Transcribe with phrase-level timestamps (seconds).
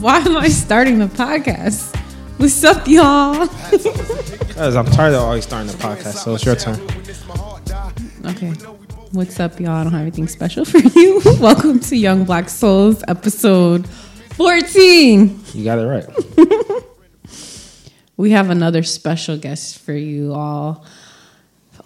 [0.04, 1.94] Why am I starting the podcast?
[2.38, 3.46] What's up, y'all?
[4.48, 6.80] Because I'm tired of always starting the podcast, so it's your turn.
[8.26, 8.48] Okay.
[9.12, 9.72] What's up, y'all?
[9.72, 11.20] I don't have anything special for you.
[11.40, 15.40] Welcome to Young Black Souls, episode 14.
[15.52, 16.06] You got it right.
[18.16, 20.84] We have another special guest for you all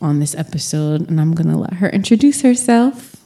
[0.01, 3.17] on this episode, and I'm going to let her introduce herself.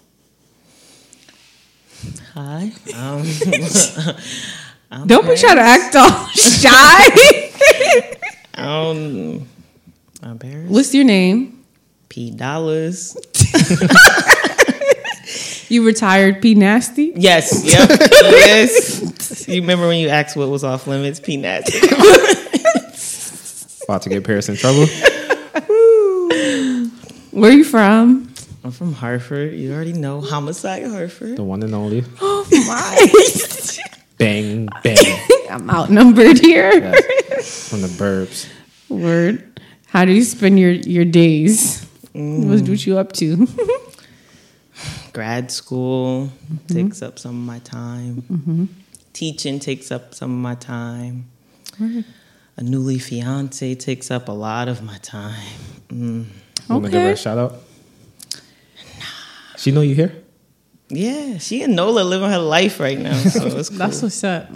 [2.34, 2.72] Hi.
[2.94, 3.24] Um,
[4.90, 5.40] I'm Don't be Grace.
[5.42, 7.50] trying to act all shy.
[8.54, 9.46] Um,
[10.22, 10.70] I'm Paris.
[10.70, 11.62] What's your name?
[12.08, 13.16] P Dollars.
[15.70, 17.12] You retired P Nasty?
[17.14, 17.62] Yes.
[17.62, 17.90] Yep.
[17.90, 19.46] yes.
[19.46, 21.20] You remember when you asked what was off limits?
[21.20, 21.76] P Nasty.
[23.84, 24.86] About to get Paris in trouble.
[27.32, 28.32] Where are you from?
[28.64, 29.52] I'm from Hartford.
[29.52, 31.36] You already know Homicide Hartford.
[31.36, 32.02] The one and only.
[32.22, 32.96] Oh my.
[34.18, 34.96] Bang, bang.
[35.50, 36.72] I'm outnumbered here.
[36.72, 37.70] Yes.
[37.70, 38.48] From the burbs.
[38.88, 39.60] Word.
[39.86, 41.84] How do you spend your, your days?
[42.12, 42.86] What's what mm.
[42.86, 43.46] you up to?
[45.12, 46.74] Grad school mm-hmm.
[46.74, 48.22] takes up some of my time.
[48.22, 48.64] Mm-hmm.
[49.12, 51.28] Teaching takes up some of my time.
[52.56, 55.46] A newly fiance takes up a lot of my time.
[55.88, 56.26] Mm.
[56.68, 57.12] Want to give her Okay.
[57.12, 57.52] a shout out?
[58.98, 59.56] Nah.
[59.56, 60.24] She know you here?
[60.90, 63.14] Yeah, she and Nola living her life right now.
[63.18, 63.78] So it's cool.
[63.78, 64.48] That's what's up.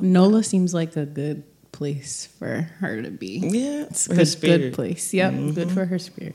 [0.00, 3.38] NOLA seems like a good place for her to be.
[3.42, 5.12] yeah, It's a good, good place.
[5.14, 6.34] Yep, good for her spirit.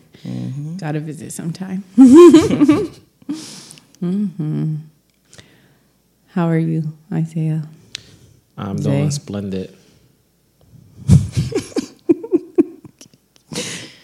[0.78, 1.84] Gotta visit sometime.
[4.00, 4.76] hmm
[6.30, 7.68] How are you, Isaiah?
[8.58, 8.90] I'm Zay.
[8.90, 9.76] doing splendid.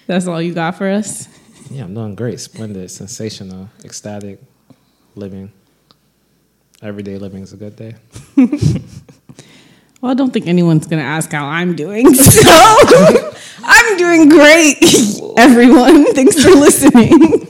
[0.08, 1.28] That's all you got for us?
[1.72, 2.40] Yeah, I'm doing great.
[2.40, 4.40] Splendid, sensational, ecstatic
[5.16, 5.52] living.
[6.82, 7.96] Everyday living is a good day.
[10.02, 12.14] Well, I don't think anyone's gonna ask how I'm doing.
[12.16, 12.42] So
[13.64, 14.76] I'm doing great.
[15.38, 17.48] Everyone, thanks for listening.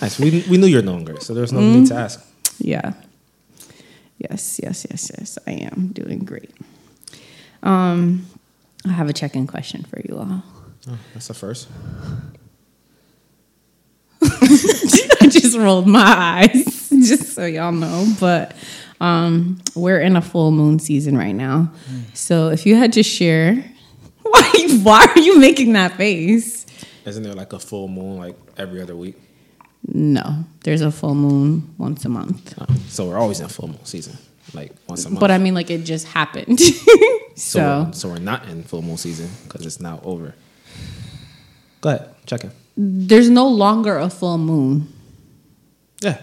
[0.00, 0.18] Nice.
[0.18, 2.24] We, we knew you're doing great, so there's no need to ask.
[2.58, 2.94] yeah.
[4.16, 5.38] Yes, yes, yes, yes.
[5.46, 6.50] I am doing great.
[7.62, 8.24] Um,
[8.86, 10.42] I have a check-in question for you all.
[10.88, 11.68] Oh, that's the first.
[15.40, 18.06] Just rolled my eyes, just so y'all know.
[18.20, 18.54] But
[19.00, 21.72] um, we're in a full moon season right now.
[22.14, 23.54] So if you had to share,
[24.22, 24.50] why
[24.82, 26.66] why are you making that face?
[27.04, 29.16] Isn't there like a full moon like every other week?
[29.88, 32.54] No, there's a full moon once a month.
[32.60, 34.16] Oh, so we're always in full moon season,
[34.54, 35.20] like once a month.
[35.20, 36.60] But I mean, like it just happened.
[36.60, 36.76] so,
[37.36, 40.34] so so we're not in full moon season because it's now over.
[41.80, 42.52] Go ahead, check in.
[42.76, 44.91] there's no longer a full moon.
[46.02, 46.18] Yeah.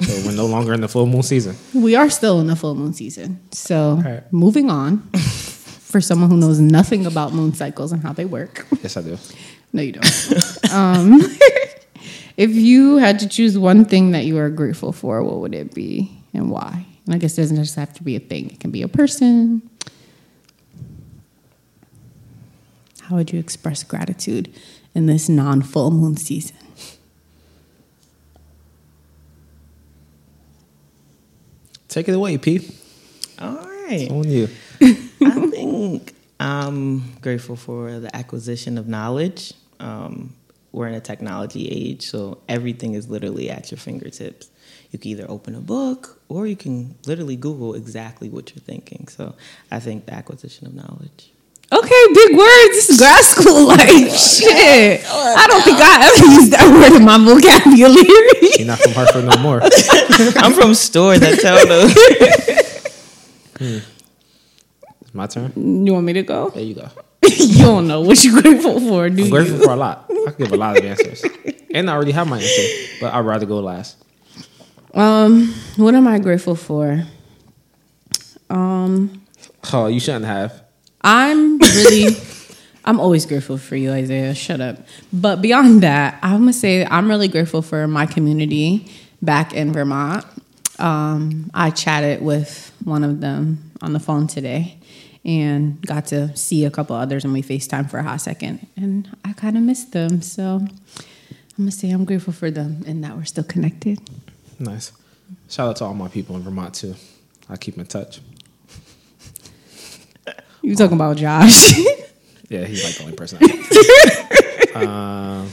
[0.00, 1.56] So we're no longer in the full moon season.
[1.72, 3.40] We are still in the full moon season.
[3.52, 4.32] So Right.
[4.32, 5.08] moving on.
[5.94, 8.66] For someone who knows nothing about moon cycles and how they work.
[8.82, 9.16] Yes, I do.
[9.72, 10.72] No, you don't.
[10.74, 11.20] um,
[12.36, 15.72] if you had to choose one thing that you are grateful for, what would it
[15.72, 16.84] be and why?
[17.06, 18.88] And I guess it doesn't just have to be a thing, it can be a
[18.88, 19.62] person.
[23.02, 24.52] How would you express gratitude
[24.96, 26.56] in this non full moon season?
[31.94, 32.58] Take it away, P.
[33.38, 34.10] All right.
[34.10, 34.48] On you.
[34.82, 39.54] I think I'm grateful for the acquisition of knowledge.
[39.78, 40.34] Um,
[40.72, 44.50] we're in a technology age, so everything is literally at your fingertips.
[44.90, 49.06] You can either open a book or you can literally Google exactly what you're thinking.
[49.06, 49.36] So
[49.70, 51.30] I think the acquisition of knowledge.
[51.74, 52.70] Okay, big words.
[52.76, 53.66] This is grad school.
[53.74, 55.02] Like, shit.
[55.06, 58.50] I don't think I ever used that word in my vocabulary.
[58.58, 59.60] You're not from Hartford no more.
[60.42, 61.90] I'm from store that tell them.
[65.00, 65.52] It's my turn.
[65.86, 66.50] you want me to go?
[66.50, 66.88] There you go.
[67.26, 69.30] you don't know what you're grateful for, do I'm you?
[69.30, 70.06] grateful for a lot.
[70.10, 71.24] I could give a lot of answers.
[71.72, 73.96] And I already have my answer, but I'd rather go last.
[74.92, 77.02] Um, what am I grateful for?
[78.50, 79.22] Um,
[79.72, 80.62] Oh, you shouldn't have.
[81.04, 82.16] I'm really,
[82.84, 84.34] I'm always grateful for you, Isaiah.
[84.34, 84.78] Shut up.
[85.12, 88.90] But beyond that, I'm gonna say I'm really grateful for my community
[89.22, 90.24] back in Vermont.
[90.78, 94.78] Um, I chatted with one of them on the phone today
[95.24, 99.08] and got to see a couple others, and we FaceTime for a hot second, and
[99.24, 100.22] I kind of missed them.
[100.22, 100.68] So I'm
[101.58, 104.00] gonna say I'm grateful for them and that we're still connected.
[104.58, 104.92] Nice.
[105.48, 106.94] Shout out to all my people in Vermont too.
[107.48, 108.20] I keep in touch.
[110.64, 111.74] You talking about Josh?
[112.50, 113.38] Yeah, he's like the only person.
[113.40, 114.90] I know.
[114.92, 115.50] um,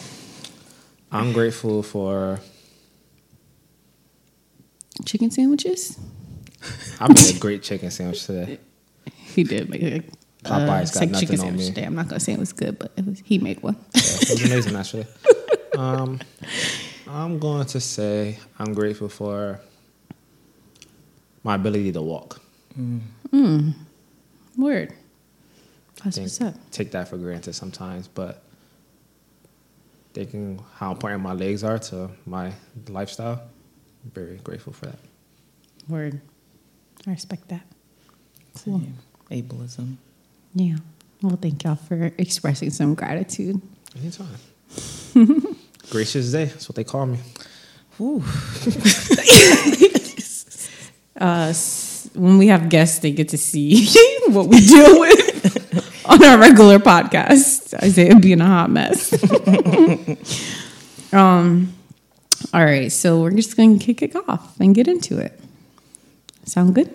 [1.12, 2.40] I'm grateful for
[5.06, 5.98] Chicken sandwiches?
[7.00, 8.60] I made a great chicken sandwich today.
[9.16, 10.04] He did make a
[10.44, 11.74] Popeyes got steak nothing chicken on sandwich me.
[11.74, 11.84] today.
[11.86, 13.22] I'm not gonna say it was good, but it was.
[13.26, 13.78] He made one.
[13.96, 15.06] Yeah, it was amazing actually.
[15.78, 16.20] Um,
[17.08, 19.62] I'm going to say I'm grateful for
[21.44, 22.42] my ability to walk.
[24.58, 24.94] Word.
[26.04, 26.56] That's think, what's up.
[26.72, 28.42] take that for granted sometimes, but
[30.14, 32.52] thinking how important my legs are to my
[32.90, 33.42] lifestyle,
[34.04, 35.00] I'm very grateful for that.
[35.88, 36.22] Word.
[37.08, 37.62] I respect that.
[38.64, 38.80] Cool.
[38.80, 38.98] Same.
[39.32, 39.96] Ableism.
[40.54, 40.78] Yeah.
[41.22, 43.62] Well, thank y'all for expressing some gratitude.
[43.96, 44.28] Anytime.
[45.90, 47.20] Gracious day, that's what they call me.
[47.98, 48.24] Whew.
[51.22, 51.54] Uh,
[52.16, 53.88] when we have guests, they get to see
[54.30, 55.31] what we deal with
[56.24, 57.74] on our regular podcast.
[57.82, 59.14] Isaiah being a hot mess.
[61.14, 61.74] um,
[62.54, 65.40] all right, so we're just going to kick it off and get into it.
[66.46, 66.94] Sound good?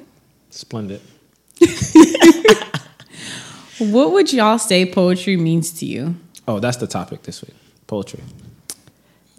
[0.51, 1.01] Splendid.
[3.79, 6.17] What would y'all say poetry means to you?
[6.49, 7.55] Oh, that's the topic this week.
[7.87, 8.21] Poetry.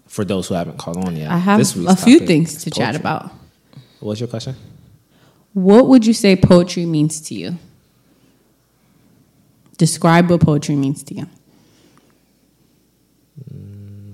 [0.06, 1.30] For those who haven't called on yet.
[1.30, 3.32] I have a few things to chat about.
[4.00, 4.54] What's your question?
[5.54, 7.58] What would you say poetry means to you?
[9.78, 11.26] Describe what poetry means to you.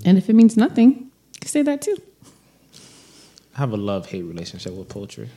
[0.05, 1.96] And if it means nothing, you can say that too.
[3.56, 5.28] I have a love hate relationship with poetry.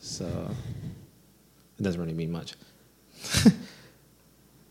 [0.00, 0.26] So
[1.78, 2.54] it doesn't really mean much.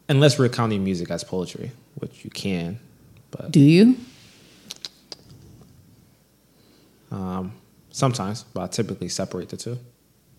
[0.09, 2.79] Unless we're counting music as poetry, which you can.
[3.31, 3.97] But Do you?
[7.11, 7.53] um,
[7.91, 9.77] sometimes, but I typically separate the two.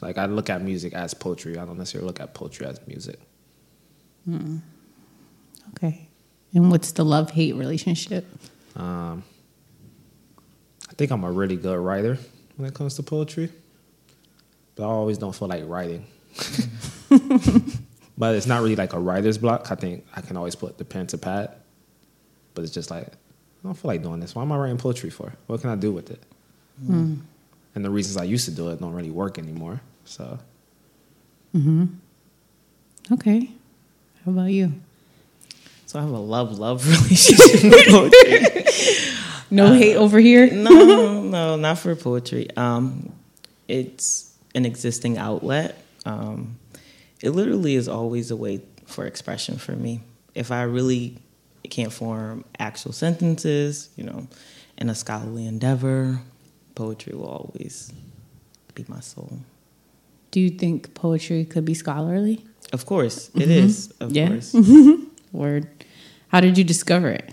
[0.01, 1.59] Like I look at music as poetry.
[1.59, 3.19] I don't necessarily look at poetry as music.
[5.75, 6.09] Okay.
[6.55, 8.27] And what's the love hate relationship?
[8.77, 9.23] Um,
[10.89, 12.19] I think I'm a really good writer
[12.57, 13.51] when it comes to poetry,
[14.75, 16.07] but I always don't feel like writing.
[18.19, 19.71] but it's not really like a writer's block.
[19.71, 21.55] I think I can always put the pen to pad,
[22.55, 24.35] but it's just like I don't feel like doing this.
[24.35, 25.33] Why am I writing poetry for?
[25.47, 26.23] What can I do with it?
[27.75, 29.81] And the reasons I used to do it don't really work anymore.
[30.05, 30.39] So
[31.53, 31.85] Hmm.
[33.13, 33.51] Okay.
[34.29, 34.75] How about you?
[35.87, 38.65] So I have a love love relationship with poetry.
[39.51, 40.53] No hate over here?
[40.53, 42.55] no, no, not for poetry.
[42.55, 43.11] Um,
[43.69, 45.83] it's an existing outlet.
[46.05, 46.59] Um,
[47.23, 50.03] it literally is always a way for expression for me.
[50.35, 51.17] If I really
[51.71, 54.29] can't form actual sentences, you know,
[54.77, 56.21] in a scholarly endeavor,
[56.75, 57.95] poetry will always
[58.75, 59.39] be my soul.
[60.33, 62.45] Do you think poetry could be scholarly?
[62.73, 63.91] Of course, it is.
[64.01, 64.29] Of Yeah.
[64.29, 64.55] course,
[65.33, 65.69] Word.
[66.29, 67.31] How did you discover it?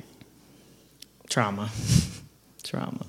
[1.29, 1.69] trauma,
[2.63, 3.05] trauma.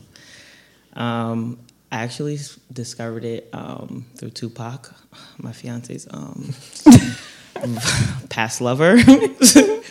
[0.94, 1.58] Um,
[1.92, 2.38] I actually
[2.72, 4.92] discovered it um, through Tupac,
[5.38, 6.52] my fiance's um,
[8.28, 8.96] past lover,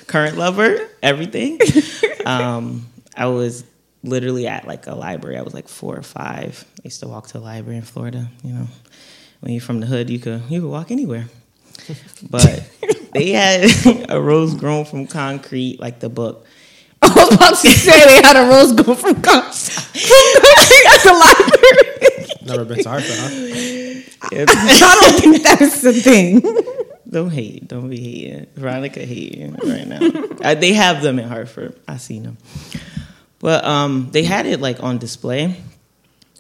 [0.07, 1.59] current lover, everything.
[2.25, 3.63] Um, I was
[4.03, 5.37] literally at like a library.
[5.37, 6.65] I was like four or five.
[6.79, 8.27] I used to walk to the library in Florida.
[8.43, 8.67] You know,
[9.39, 11.27] when you're from the hood, you could you could walk anywhere.
[12.29, 12.67] But
[13.13, 13.69] they had
[14.09, 16.45] a rose grown from concrete, like the book.
[17.01, 19.75] I was about to say they had a rose grown from concrete
[20.87, 22.27] at the library.
[22.45, 23.29] never been to Hartford, huh?
[24.31, 26.41] I don't think that's the thing.
[27.07, 27.67] Don't hate.
[27.67, 28.47] Don't be hating.
[28.55, 29.99] Veronica hating right now.
[30.43, 31.79] Uh, they have them in Hartford.
[31.87, 32.37] I seen them.
[33.39, 35.55] But um, they had it like on display.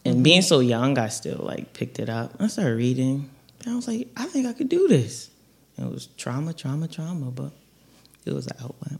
[0.03, 2.33] And being so young, I still like picked it up.
[2.39, 3.29] I started reading.
[3.65, 5.31] And I was like, I think I could do this.
[5.75, 7.51] And it was trauma, trauma, trauma, but
[8.23, 8.99] it was an outlet.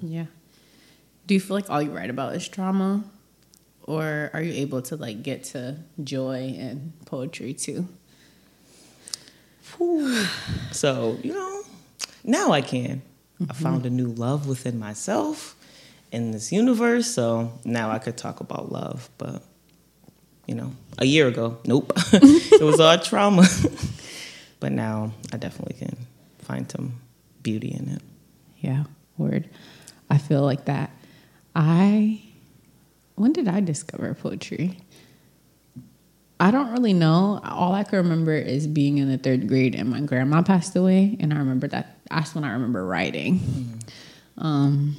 [0.00, 0.26] Yeah.
[1.26, 3.04] Do you feel like all you write about is trauma?
[3.82, 7.88] Or are you able to like get to joy and poetry too?
[10.72, 11.62] So, you know,
[12.22, 13.02] now I can.
[13.40, 13.62] I mm-hmm.
[13.62, 15.56] found a new love within myself
[16.12, 17.12] in this universe.
[17.12, 19.08] So now I could talk about love.
[19.18, 19.42] But,
[20.46, 21.92] you know, a year ago, nope.
[22.12, 23.46] it was all trauma.
[24.60, 25.96] but now I definitely can
[26.38, 27.00] find some
[27.42, 28.02] beauty in it.
[28.58, 28.84] Yeah,
[29.18, 29.48] word.
[30.08, 30.90] I feel like that.
[31.54, 32.22] I
[33.16, 34.78] when did I discover poetry?
[36.38, 37.40] I don't really know.
[37.44, 41.16] All I can remember is being in the third grade and my grandma passed away,
[41.18, 41.98] and I remember that.
[42.10, 43.80] That's when I remember writing.
[44.38, 44.96] Um,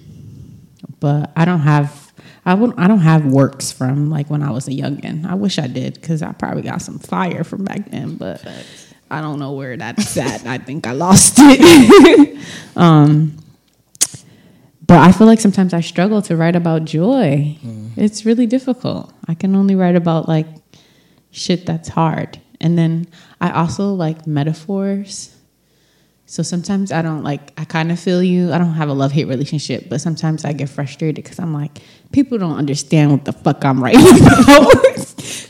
[0.99, 2.06] but I don't have.
[2.47, 2.75] I would.
[2.77, 5.25] I don't have works from like when I was a youngin.
[5.25, 8.41] I wish I did because I probably got some fire from back then, but
[9.11, 10.45] I don't know where that's at.
[10.45, 12.39] I think I lost it.
[12.77, 13.37] um,
[14.87, 17.57] but I feel like sometimes I struggle to write about joy.
[17.97, 19.13] It's really difficult.
[19.27, 20.47] I can only write about like
[21.31, 22.39] shit that's hard.
[22.61, 23.07] And then
[23.41, 25.35] I also like metaphors.
[26.29, 28.51] So sometimes I don't like, I kind of feel you.
[28.51, 31.79] I don't have a love hate relationship, but sometimes I get frustrated because I'm like,
[32.11, 34.01] people don't understand what the fuck I'm writing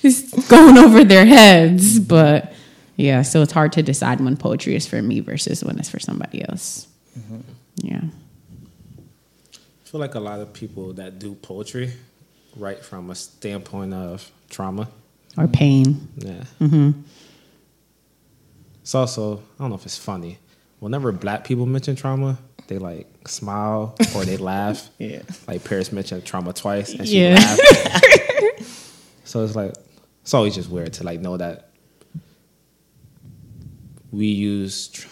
[0.04, 2.00] it's going over their heads.
[2.00, 2.54] But
[2.96, 6.00] yeah, so it's hard to decide when poetry is for me versus when it's for
[6.00, 6.88] somebody else.
[7.82, 8.02] Yeah.
[9.54, 11.94] I feel like a lot of people that do poetry
[12.56, 14.90] write from a standpoint of trauma.
[15.38, 16.08] Or pain.
[16.18, 16.44] Yeah.
[16.62, 17.02] Mm-hmm.
[18.84, 20.38] It's also I don't know if it's funny.
[20.80, 24.90] Whenever black people mention trauma, they like smile or they laugh.
[25.00, 25.22] Yeah.
[25.48, 27.36] Like Paris mentioned trauma twice and she Yeah.
[27.36, 28.64] laughed.
[29.24, 29.74] so it's like
[30.22, 31.70] it's always just weird to like know that
[34.12, 35.08] we use tr-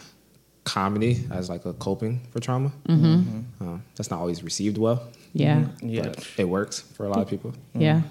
[0.64, 2.72] comedy as like a coping for trauma.
[2.88, 3.42] Mm-hmm.
[3.62, 5.68] Uh, that's not always received well, Yeah.
[5.82, 6.04] Yeah.
[6.10, 7.54] but it works for a lot of people.
[7.74, 8.02] Yeah.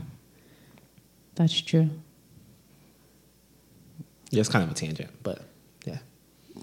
[1.34, 1.90] That's true.
[4.30, 5.44] Yeah, it's kind of a tangent, but yeah.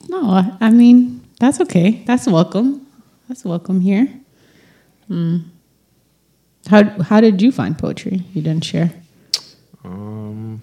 [0.09, 2.03] No, I- I mean, that's okay.
[2.05, 2.85] That's welcome.
[3.27, 4.07] That's welcome here.
[5.09, 5.45] Mm.
[6.67, 8.23] How how did you find poetry?
[8.33, 8.91] You didn't share.
[9.83, 10.61] Um,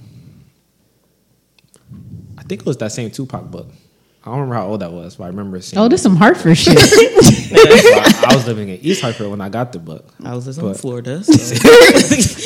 [2.36, 3.68] I think it was that same Tupac book.
[4.22, 5.80] I don't remember how old that was, but I remember seeing.
[5.80, 5.88] Oh, it.
[5.90, 6.76] this some Hartford shit.
[6.78, 10.12] I I was living in East Hartford when I got the book.
[10.24, 11.22] I was in But- Florida.
[11.24, 11.34] So.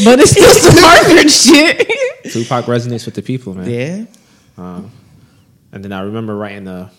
[0.05, 2.33] but it's still some Hartford shit.
[2.33, 3.69] Tupac resonates with the people, man.
[3.69, 4.05] yeah.
[4.57, 4.91] Um,
[5.73, 6.91] and then I remember writing a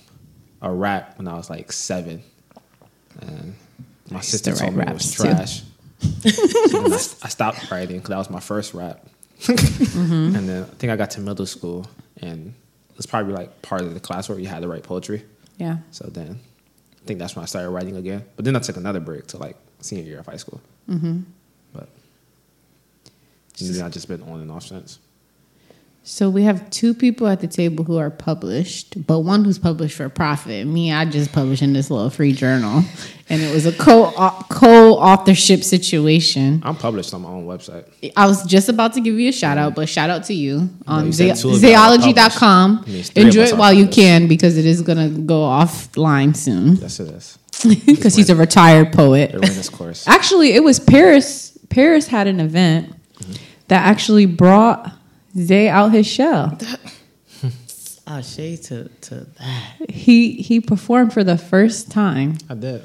[0.63, 2.23] a rap when I was like seven,
[3.21, 3.53] and
[4.09, 5.61] my sister to told me it was trash.
[5.99, 9.05] So I, I stopped writing because that was my first rap.
[9.39, 10.35] Mm-hmm.
[10.35, 11.85] And then I think I got to middle school,
[12.21, 12.53] and
[12.89, 15.23] it was probably like part of the class where you had to write poetry.
[15.57, 15.77] Yeah.
[15.91, 16.39] So then
[17.01, 18.23] I think that's when I started writing again.
[18.35, 20.61] But then I took another break to like senior year of high school.
[20.89, 21.21] Mm-hmm.
[21.73, 21.89] But
[23.59, 24.99] and then I've just been on and off since.
[26.05, 29.95] So we have two people at the table who are published, but one who's published
[29.95, 30.67] for profit.
[30.67, 32.83] Me, I just published in this little free journal,
[33.29, 36.61] and it was a co uh, co authorship situation.
[36.65, 37.85] I'm published on my own website.
[38.17, 39.75] I was just about to give you a shout out, mm.
[39.75, 42.77] but shout out to you on you said ze- two of y'all are zeology.com.
[42.79, 42.93] published.
[42.93, 46.35] Means three of Enjoy it while you can because it is going to go offline
[46.35, 47.37] soon Yes, it is.
[47.85, 49.31] because he's a retired poet.
[49.31, 50.05] They this course.
[50.05, 51.57] Actually, it was Paris.
[51.69, 53.33] Paris had an event mm-hmm.
[53.69, 54.91] that actually brought
[55.37, 56.57] Zay out his shell.
[58.05, 59.89] Ah, shade to, to that.
[59.89, 62.83] He he performed for the first time I did.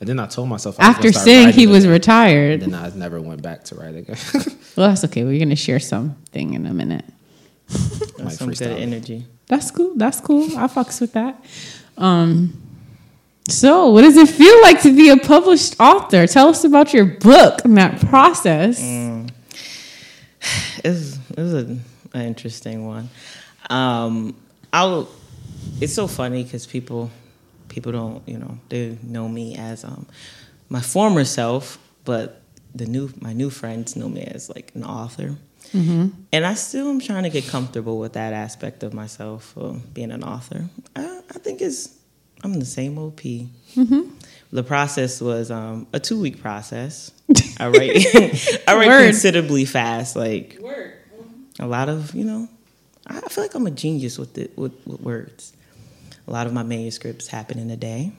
[0.00, 1.92] And then I told myself I was after gonna start saying he was again.
[1.92, 2.62] retired.
[2.64, 4.16] And then I never went back to write again.
[4.76, 5.22] Well, that's okay.
[5.22, 7.04] We're gonna share something in a minute.
[7.68, 8.80] That's some good freestyle.
[8.80, 9.24] energy.
[9.46, 9.92] That's cool.
[9.94, 10.44] That's cool.
[10.58, 11.42] I fucks with that.
[11.96, 12.60] Um,
[13.48, 16.26] so, what does it feel like to be a published author?
[16.26, 18.80] Tell us about your book and that process.
[20.84, 21.58] It's, it was a,
[22.14, 23.08] an interesting one.
[23.70, 24.34] Um,
[24.72, 25.08] I'll.
[25.80, 27.10] It's so funny because people,
[27.68, 30.06] people don't, you know, they know me as um,
[30.68, 32.40] my former self, but
[32.74, 35.36] the new, my new friends know me as like an author,
[36.32, 40.12] and I still am trying to get comfortable with that aspect of myself, uh, being
[40.12, 40.66] an author.
[40.94, 41.94] I, I think it's,
[42.44, 43.20] I'm the same OP.
[44.52, 47.10] The process was um, a two week process.
[47.58, 48.06] I write,
[48.68, 49.04] I write Word.
[49.06, 50.58] considerably fast, like
[51.58, 52.48] a lot of you know
[53.06, 55.52] i feel like i'm a genius with it with, with words.
[56.28, 58.12] A lot of my manuscripts happen in a day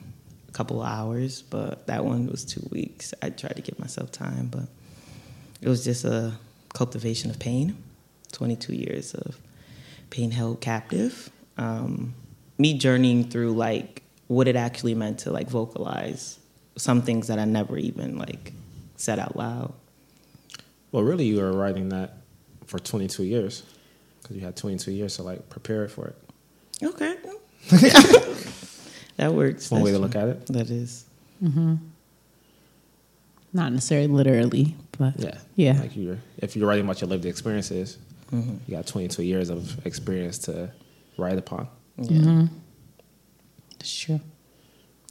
[0.48, 3.12] a couple of hours but that one was two weeks.
[3.22, 4.66] I tried to give myself time but
[5.60, 6.32] it was just a
[6.74, 7.76] cultivation of pain.
[8.32, 9.38] 22 years of
[10.10, 11.30] pain held captive.
[11.56, 12.14] Um,
[12.56, 16.38] me journeying through like what it actually meant to like vocalize
[16.76, 18.52] some things that i never even like
[18.96, 19.72] said out loud.
[20.92, 22.17] Well, really, you were writing that
[22.68, 23.62] for 22 years
[24.22, 26.16] because you had 22 years to like prepare for it.
[26.82, 27.16] Okay.
[29.16, 29.70] that works.
[29.70, 30.46] One way to That's look at it.
[30.46, 31.04] That is.
[31.42, 31.76] Mm-hmm.
[33.52, 35.38] Not necessarily literally, but Yeah.
[35.56, 35.80] Yeah.
[35.80, 37.96] Like you're, if you're writing about your lived experiences,
[38.30, 38.58] mm-hmm.
[38.66, 40.70] you got 22 years of experience to
[41.16, 41.66] write upon.
[41.96, 42.18] Yeah.
[42.18, 42.46] Mm-hmm.
[43.80, 44.20] it's true.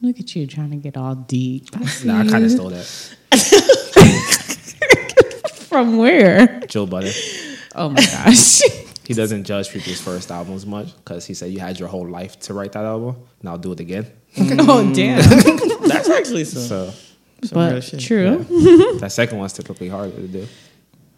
[0.01, 1.69] Look at you trying to get all deep.
[1.73, 2.85] I Nah, I kind of stole that.
[5.67, 6.61] From where?
[6.67, 7.11] Joe Budden.
[7.77, 8.61] Oh my gosh.
[9.07, 12.37] He doesn't judge people's first albums much because he said you had your whole life
[12.41, 13.15] to write that album.
[13.41, 14.05] Now do it again.
[14.37, 14.93] oh mm.
[14.93, 15.19] damn.
[15.87, 16.93] That's actually some, So
[17.41, 18.01] some but shit.
[18.01, 18.43] true.
[18.99, 20.45] that second one's typically harder to do.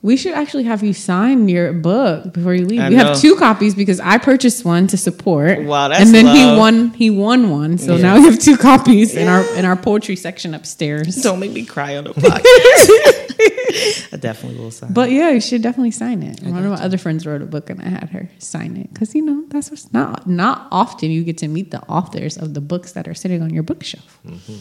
[0.01, 2.79] We should actually have you sign your book before you leave.
[2.79, 5.61] I we have two copies because I purchased one to support.
[5.65, 6.91] Wow, that's and then he won.
[6.91, 8.03] He won one, so Yeah.
[8.03, 11.17] now we have two copies in our in our poetry section upstairs.
[11.21, 14.13] Don't make me cry on the podcast.
[14.13, 14.93] I definitely will sign.
[14.93, 16.41] But yeah, you should definitely sign it.
[16.43, 19.13] One of my other friends wrote a book, and I had her sign it because
[19.13, 22.61] you know that's what's not not often you get to meet the authors of the
[22.61, 24.17] books that are sitting on your bookshelf.
[24.25, 24.59] Mm-hmm.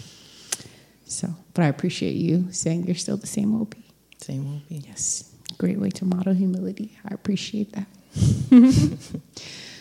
[1.04, 3.76] So, but I appreciate you saying you're still the same OP.
[4.20, 4.82] Same be.
[4.86, 5.27] Yes,
[5.58, 6.96] great way to model humility.
[7.04, 7.86] I appreciate that.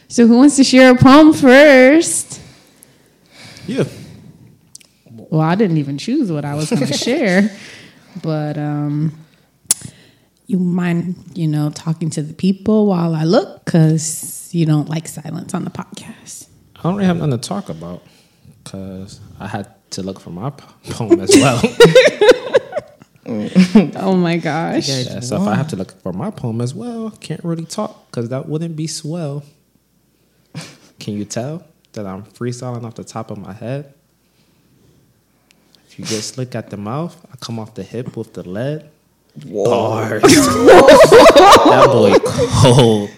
[0.07, 2.41] so, who wants to share a poem first?
[3.67, 3.85] Yeah.
[5.11, 7.55] Well, I didn't even choose what I was going to share,
[8.21, 9.17] but um,
[10.47, 15.07] you mind, you know, talking to the people while I look because you don't like
[15.07, 16.47] silence on the podcast.
[16.77, 18.03] I don't really have nothing to talk about
[18.63, 20.49] because I had to look for my
[20.89, 21.61] poem as well.
[23.95, 24.87] Oh my gosh!
[24.87, 28.09] Yeah, so if I have to look for my poem as well, can't really talk
[28.09, 29.43] because that wouldn't be swell.
[30.99, 33.93] Can you tell that I'm freestyling off the top of my head?
[35.87, 38.89] If you get slick at the mouth, I come off the hip with the lead.
[39.45, 40.21] Bars.
[40.23, 42.13] that boy
[42.61, 43.09] cold.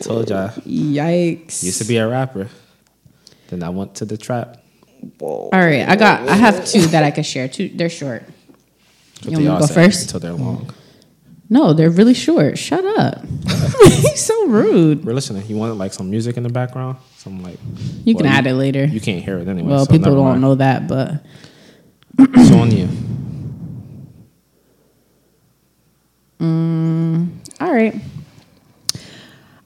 [0.00, 0.48] Told y'all.
[0.48, 1.62] Yikes!
[1.62, 2.48] Used to be a rapper.
[3.48, 4.62] Then I went to the trap.
[5.20, 6.28] All right, I got.
[6.28, 7.48] I have two that I could share.
[7.48, 8.24] Two, they're short.
[9.24, 10.02] You want me to go first?
[10.04, 10.70] Until they're long.
[11.50, 12.56] No, they're really short.
[12.58, 13.22] Shut up!
[13.84, 15.04] He's so rude.
[15.04, 15.46] We're listening.
[15.46, 16.96] You want like some music in the background?
[17.16, 17.58] Some like
[18.04, 18.84] You can well, add it later.
[18.84, 19.68] You can't hear it anyway.
[19.68, 20.40] well, so people don't mind.
[20.40, 21.24] know that, but
[22.18, 22.88] It's on you.
[26.40, 27.28] Mm,
[27.60, 27.94] all right.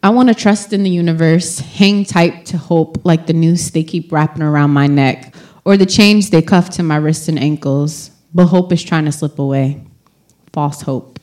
[0.02, 3.82] I want to trust in the universe, hang tight to hope like the noose they
[3.82, 5.34] keep wrapping around my neck
[5.64, 8.10] or the chains they cuff to my wrists and ankles.
[8.34, 9.82] But hope is trying to slip away.
[10.52, 11.18] False hope.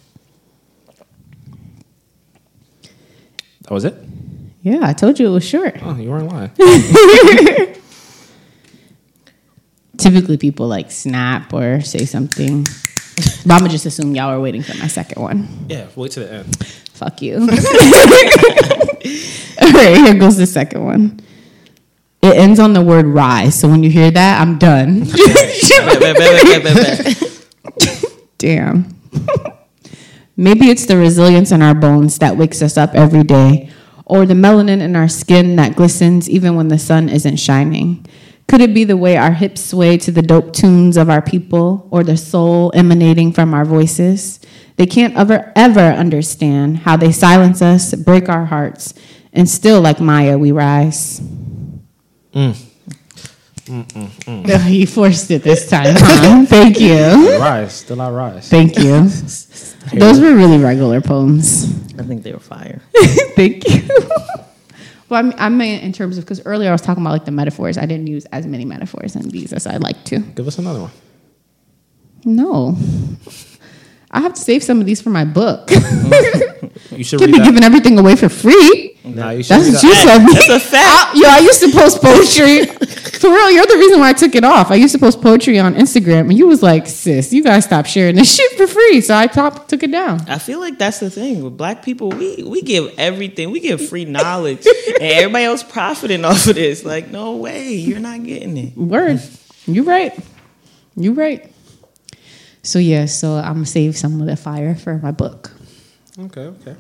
[3.62, 3.95] That was it.
[4.62, 5.77] Yeah, I told you it was short.
[5.83, 6.51] Oh, you weren't lying.
[9.97, 12.63] Typically, people like snap or say something.
[13.45, 15.47] But I'm to just assume y'all are waiting for my second one.
[15.69, 16.65] yeah, wait to the end.
[16.94, 17.35] Fuck you.
[17.41, 17.48] All
[19.72, 21.20] right, here goes the second one.
[22.25, 23.59] It ends on the word rise.
[23.59, 25.03] So when you hear that, I'm done.
[28.40, 29.00] Damn.
[30.35, 33.70] Maybe it's the resilience in our bones that wakes us up every day,
[34.05, 38.03] or the melanin in our skin that glistens even when the sun isn't shining.
[38.48, 41.88] Could it be the way our hips sway to the dope tunes of our people,
[41.92, 44.40] or the soul emanating from our voices?
[44.77, 48.96] They can't ever, ever understand how they silence us, break our hearts,
[49.31, 51.22] and still, like Maya, we rise.
[52.35, 52.71] Mm.
[53.65, 56.45] Mm, mm, oh, you forced it this time, huh?
[56.48, 57.39] Thank you.
[57.39, 58.48] Rise, still I rise.
[58.48, 59.07] Thank you.
[60.00, 61.63] Those were really regular poems.
[61.98, 62.79] I think they were fire.
[63.35, 63.87] Thank you.
[65.09, 67.25] well, I mean, I meant in terms of because earlier I was talking about like
[67.25, 67.79] the metaphors.
[67.79, 70.19] I didn't use as many metaphors in these as I'd like to.
[70.19, 70.91] Give us another one.
[72.24, 72.77] No,
[74.11, 75.71] I have to save some of these for my book.
[76.91, 77.45] You should Can't read be that.
[77.45, 78.95] giving everything away for free.
[79.05, 80.20] Nah, you should That's what you said.
[80.20, 81.15] That's a fact.
[81.15, 82.65] I, yo, I used to post poetry.
[83.15, 84.72] For real, you're the reason why I took it off.
[84.72, 87.85] I used to post poetry on Instagram, and you was like, "Sis, you gotta stop
[87.85, 90.22] sharing this shit for free." So I top, took it down.
[90.29, 92.09] I feel like that's the thing with black people.
[92.09, 93.51] We we give everything.
[93.51, 96.83] We give free knowledge, and everybody else profiting off of this.
[96.83, 98.77] Like, no way, you're not getting it.
[98.77, 99.22] Word.
[99.65, 100.18] You right.
[100.96, 101.51] You right.
[102.63, 105.51] So yeah, so I'm gonna save some of the fire for my book.
[106.20, 106.75] Okay, okay.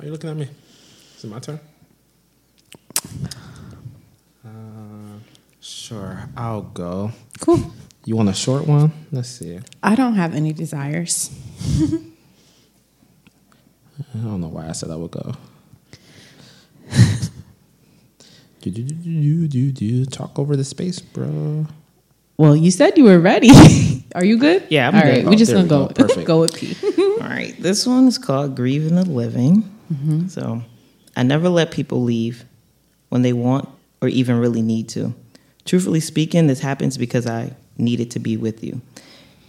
[0.00, 0.48] Are you looking at me?
[1.16, 1.58] Is it my turn?
[4.44, 5.18] Uh,
[5.60, 7.10] sure, I'll go.
[7.40, 7.72] Cool.
[8.04, 8.92] You want a short one?
[9.12, 9.58] Let's see.
[9.82, 11.30] I don't have any desires.
[14.14, 15.32] I don't know why I said I would go.
[18.60, 20.04] do, do, do, do, do, do.
[20.06, 21.66] Talk over the space, bro.
[22.36, 23.50] Well, you said you were ready.
[24.14, 24.64] Are you good?
[24.70, 25.08] Yeah, I'm All good.
[25.08, 25.86] right, Oh, we just gonna we go.
[25.88, 25.94] go.
[25.94, 26.26] Perfect.
[26.26, 26.76] go with P.
[27.20, 29.64] All right, this one is called Grieving the Living.
[29.92, 30.28] Mm-hmm.
[30.28, 30.62] So,
[31.16, 32.44] I never let people leave
[33.08, 33.68] when they want
[34.00, 35.14] or even really need to.
[35.64, 38.80] Truthfully speaking, this happens because I needed to be with you.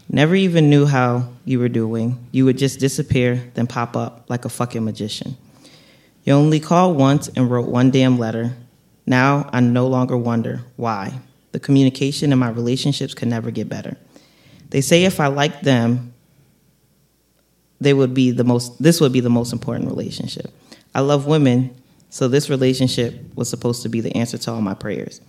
[0.10, 2.28] Never even knew how you were doing.
[2.32, 5.38] You would just disappear, then pop up like a fucking magician.
[6.23, 8.54] You only called once and wrote one damn letter.
[9.06, 11.19] Now I no longer wonder why.
[11.52, 13.97] The communication in my relationships could never get better.
[14.71, 16.13] They say if I like them,
[17.82, 20.52] they would be the most this would be the most important relationship.
[20.94, 21.76] I love women,
[22.10, 25.22] so this relationship was supposed to be the answer to all my prayers.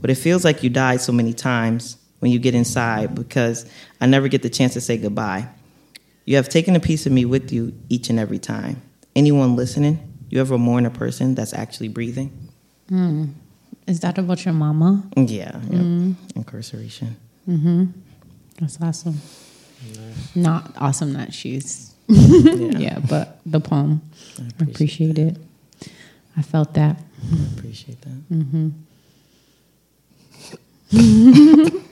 [0.00, 3.66] But it feels like you died so many times when you get inside because
[4.00, 5.48] I never get the chance to say goodbye.
[6.24, 8.82] You have taken a piece of me with you each and every time.
[9.14, 12.50] Anyone listening, you ever mourn a person that's actually breathing?
[12.88, 13.26] Hmm.
[13.86, 15.04] Is that about your mama?
[15.16, 15.62] Yeah, yep.
[15.62, 16.12] Hmm.
[16.34, 17.16] incarceration.
[17.48, 17.84] Mm-hmm.
[18.58, 19.20] That's awesome.
[20.34, 21.94] Not awesome that she's
[22.78, 22.98] yeah.
[23.08, 24.02] but the poem.
[24.38, 25.36] I appreciate, it.
[26.36, 27.00] I felt that.
[27.32, 28.30] I appreciate that.
[28.30, 28.68] Mm-hmm.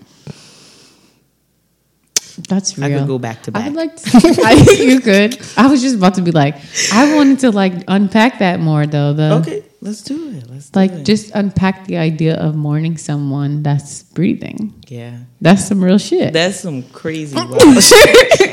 [2.48, 2.86] That's real.
[2.86, 3.64] I could go back to I back.
[3.66, 4.42] would like to.
[4.44, 5.40] I, you could.
[5.56, 6.56] I was just about to be like,
[6.92, 9.12] I wanted to like unpack that more though.
[9.12, 10.50] The okay, let's do it.
[10.50, 11.04] Let's do like it.
[11.04, 14.74] just unpack the idea of mourning someone that's breathing.
[14.88, 15.18] yeah.
[15.40, 16.32] That's some real shit.
[16.32, 17.36] That's some crazy.
[17.36, 17.50] wild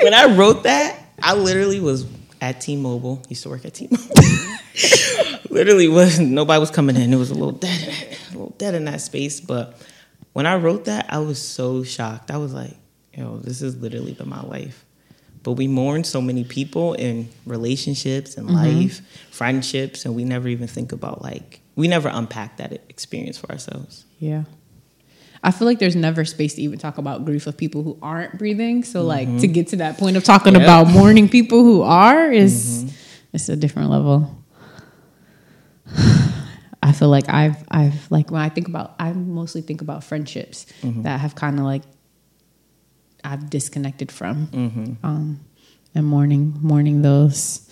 [0.03, 2.05] when I wrote that, I literally was
[2.39, 3.23] at T-Mobile.
[3.29, 4.07] Used to work at T-Mobile.
[5.49, 7.13] literally, was nobody was coming in.
[7.13, 9.39] It was a little dead, in that, a little dead in that space.
[9.39, 9.77] But
[10.33, 12.31] when I wrote that, I was so shocked.
[12.31, 12.75] I was like,
[13.13, 14.85] "Yo, this has literally been my life."
[15.43, 18.79] But we mourn so many people in relationships and mm-hmm.
[18.79, 23.51] life, friendships, and we never even think about like we never unpack that experience for
[23.51, 24.05] ourselves.
[24.19, 24.43] Yeah.
[25.43, 28.37] I feel like there's never space to even talk about grief of people who aren't
[28.37, 28.83] breathing.
[28.83, 30.61] So like to get to that point of talking Yep.
[30.61, 32.85] about mourning people who are is
[33.33, 34.37] it's a different level.
[36.83, 40.65] I feel like I've I've like when I think about I mostly think about friendships
[40.83, 41.83] that have kind of like
[43.23, 44.49] I've disconnected from
[45.03, 45.39] um,
[45.93, 47.67] and mourning mourning those.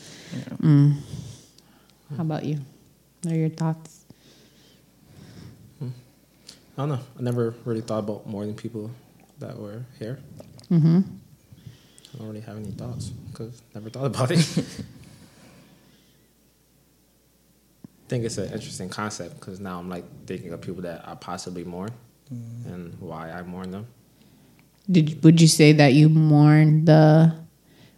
[0.62, 0.98] Mm.
[2.16, 2.60] How about you?
[3.24, 3.99] What are your thoughts?
[6.80, 7.00] I don't know.
[7.20, 8.90] I never really thought about more than people
[9.40, 10.18] that were here.
[10.72, 11.02] Mm-hmm.
[11.02, 14.38] I don't really have any thoughts because never thought about it.
[14.40, 14.42] I
[18.08, 21.66] think it's an interesting concept because now I'm like thinking of people that I possibly
[21.66, 21.92] mourn
[22.30, 23.86] and why I mourn them.
[24.90, 27.36] Did would you say that you mourned the?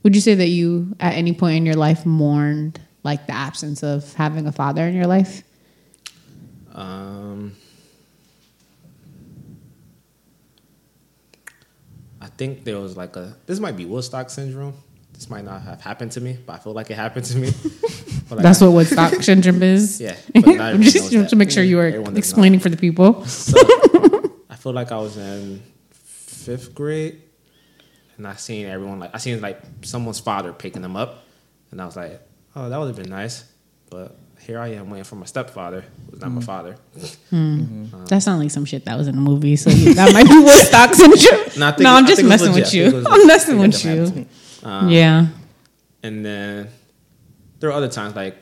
[0.02, 3.84] Would you say that you at any point in your life mourned like the absence
[3.84, 5.44] of having a father in your life?
[6.74, 7.56] Um,
[12.42, 13.36] think there was like a.
[13.46, 14.74] This might be Woodstock syndrome.
[15.14, 17.52] This might not have happened to me, but I feel like it happened to me.
[18.32, 20.00] Like, That's what Woodstock syndrome is.
[20.00, 20.16] Yeah,
[20.80, 23.26] just to make sure you are Everyone doesn't know explaining for the people.
[23.26, 23.58] So
[24.50, 27.22] I feel like I was in fifth grade,
[28.16, 31.26] and I seen everyone like I seen like someone's father picking them up,
[31.72, 32.22] and I was like,
[32.56, 33.44] oh, that would have been nice,
[33.90, 36.46] but here I am waiting for my stepfather, who's not my hmm.
[36.46, 36.76] father.
[37.30, 37.86] Hmm.
[38.06, 39.56] That uh, sounds like some shit that was in a movie.
[39.56, 41.40] So that might be Woodstock syndrome.
[41.58, 42.92] No, no, I'm just think it was messing with you.
[42.92, 44.06] think it was I'm messing with you.
[44.06, 44.28] happened.
[44.64, 45.28] Um, yeah.
[46.04, 46.70] And then
[47.60, 48.36] there were other times like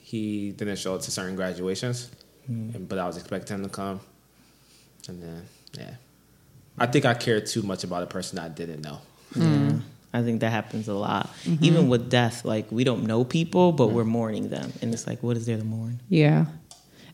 [0.00, 2.10] he didn't show up to certain graduations,
[2.46, 2.70] hmm.
[2.74, 4.00] and, but I was expecting him to come.
[5.08, 5.42] And then
[5.78, 5.94] yeah,
[6.78, 8.98] I think I cared too much about a person I didn't know.
[9.34, 9.72] Yeah.
[10.16, 11.28] I think that happens a lot.
[11.44, 11.64] Mm-hmm.
[11.64, 14.72] Even with death, like we don't know people, but we're mourning them.
[14.80, 16.00] And it's like, what is there to mourn?
[16.08, 16.46] Yeah.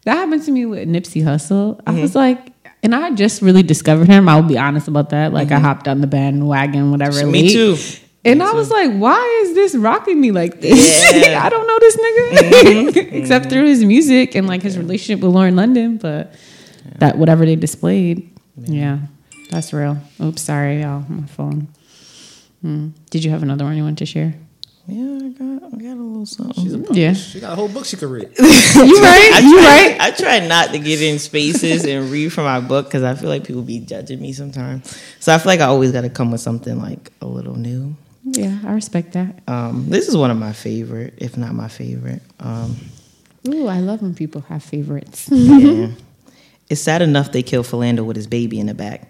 [0.05, 1.81] That happened to me with Nipsey Hussle.
[1.85, 2.01] I mm-hmm.
[2.01, 2.53] was like,
[2.85, 4.29] and I just really discovered him.
[4.29, 5.33] I'll be honest about that.
[5.33, 5.65] Like I mm-hmm.
[5.65, 7.27] hopped on the bandwagon, whatever.
[7.27, 7.77] Me too.
[8.25, 11.13] And Me I was like, why is this rocking me like this?
[11.13, 11.43] Yeah.
[11.45, 13.17] I don't know this nigga mm-hmm.
[13.17, 16.35] except through his music and like his relationship with Lauren London, but
[16.99, 18.31] that whatever they displayed.
[18.57, 19.01] Yeah.
[19.51, 19.99] That's real.
[20.21, 21.05] Oops, sorry, y'all.
[21.09, 21.67] My phone.
[22.63, 22.89] Hmm.
[23.11, 24.35] Did you have another one you wanted to share?
[24.87, 26.65] Yeah, I got, I got a little something.
[26.65, 27.13] She's a Yeah.
[27.13, 28.33] She got a whole book she could read.
[28.39, 29.31] You right?
[29.35, 30.01] I You try, right?
[30.01, 33.29] I try not to get in spaces and read from my book because I feel
[33.29, 34.97] like people be judging me sometimes.
[35.21, 37.95] So I feel like I always got to come with something like a little new.
[38.25, 39.43] Yeah, I respect that.
[39.49, 42.23] Um, this is one of my favorite, if not my favorite.
[42.41, 42.77] Um,
[43.49, 45.29] Ooh, I love when people have favorites.
[45.33, 45.89] yeah.
[46.71, 49.09] It's sad enough they killed Philando with his baby in the back.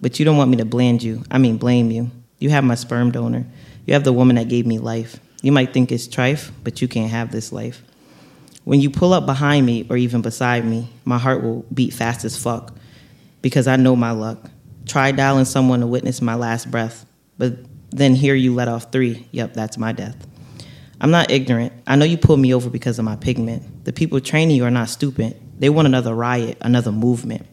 [0.00, 1.22] But you don't want me to blame you.
[1.30, 2.10] I mean, blame you.
[2.38, 3.46] You have my sperm donor.
[3.86, 5.20] You have the woman that gave me life.
[5.42, 7.82] You might think it's trife, but you can't have this life.
[8.64, 12.24] When you pull up behind me or even beside me, my heart will beat fast
[12.24, 12.74] as fuck
[13.42, 14.50] because I know my luck.
[14.86, 17.06] Try dialing someone to witness my last breath,
[17.38, 17.58] but
[17.90, 19.28] then hear you let off three.
[19.30, 20.16] Yep, that's my death.
[21.00, 21.72] I'm not ignorant.
[21.86, 23.84] I know you pulled me over because of my pigment.
[23.84, 25.40] The people training you are not stupid.
[25.58, 27.46] They want another riot, another movement.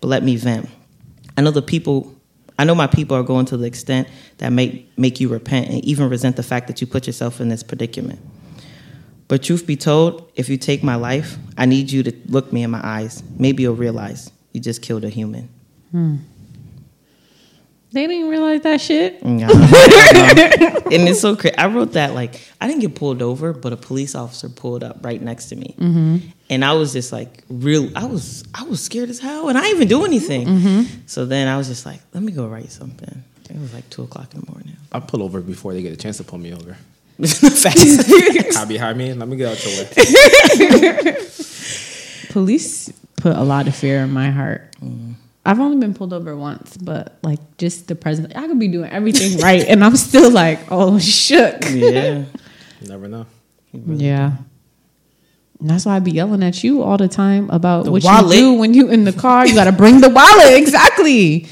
[0.00, 0.68] But let me vent.
[1.36, 2.17] I know the people
[2.58, 5.84] I know my people are going to the extent that make make you repent and
[5.84, 8.18] even resent the fact that you put yourself in this predicament.
[9.28, 12.62] But truth be told, if you take my life, I need you to look me
[12.62, 13.22] in my eyes.
[13.38, 15.50] Maybe you'll realize you just killed a human.
[15.90, 16.16] Hmm.
[17.90, 19.18] They didn't realize that shit.
[19.22, 19.48] Yeah.
[19.48, 21.56] and it's so crazy.
[21.56, 24.98] I wrote that like I didn't get pulled over, but a police officer pulled up
[25.02, 26.16] right next to me, mm-hmm.
[26.50, 27.90] and I was just like, real.
[27.96, 30.46] I was I was scared as hell, and I didn't even do anything.
[30.46, 30.82] Mm-hmm.
[31.06, 33.24] So then I was just like, let me go write something.
[33.48, 34.76] It was like two o'clock in the morning.
[34.92, 36.76] I was I'll pull over before they get a chance to pull me over.
[37.18, 38.54] Facts.
[38.54, 39.14] Cop behind me.
[39.14, 41.16] Let me get out your way.
[42.28, 44.70] Police put a lot of fear in my heart.
[44.82, 45.07] Mm-hmm.
[45.48, 48.90] I've only been pulled over once, but like just the present, I could be doing
[48.90, 51.64] everything right, and I'm still like, oh, shook.
[51.70, 52.24] yeah.
[52.86, 53.26] Never know.
[53.72, 54.32] Yeah.
[55.60, 58.36] And that's why I be yelling at you all the time about The what wallet.
[58.36, 59.46] you do when you in the car.
[59.46, 60.52] You gotta bring the wallet.
[60.54, 61.48] Exactly.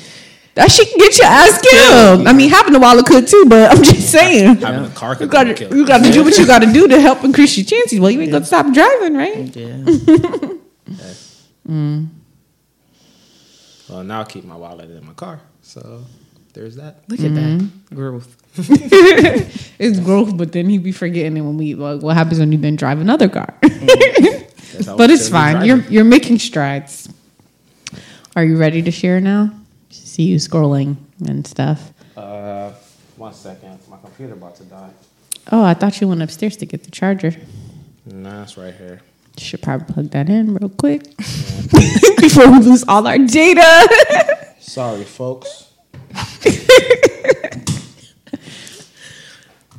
[0.54, 2.26] That shit can get your ass killed.
[2.28, 4.56] I mean, having the wallet could too, but I'm just saying.
[4.58, 5.76] Having a car You could gotta, kill.
[5.76, 7.98] you gotta do what you gotta do to help increase your chances.
[7.98, 9.56] Well, you ain't gonna stop driving, right?
[9.56, 9.82] Yeah.
[13.88, 15.40] Well, now I keep my wallet in my car.
[15.62, 16.04] So
[16.52, 17.02] there's that.
[17.08, 18.36] Look at that growth.
[19.78, 21.74] It's growth, but then he be forgetting it when we.
[21.74, 23.54] Like, what happens when you then drive another car?
[23.62, 25.64] That's but it's fine.
[25.66, 27.08] You're you're making strides.
[28.34, 29.50] Are you ready to share now?
[29.90, 30.96] See you scrolling
[31.26, 31.92] and stuff.
[32.16, 32.72] Uh,
[33.16, 33.78] one second.
[33.88, 34.90] My computer about to die.
[35.52, 37.34] Oh, I thought you went upstairs to get the charger.
[38.06, 39.00] Nah, it's right here.
[39.38, 44.54] Should probably plug that in real quick before we lose all our data.
[44.58, 45.70] Sorry, folks.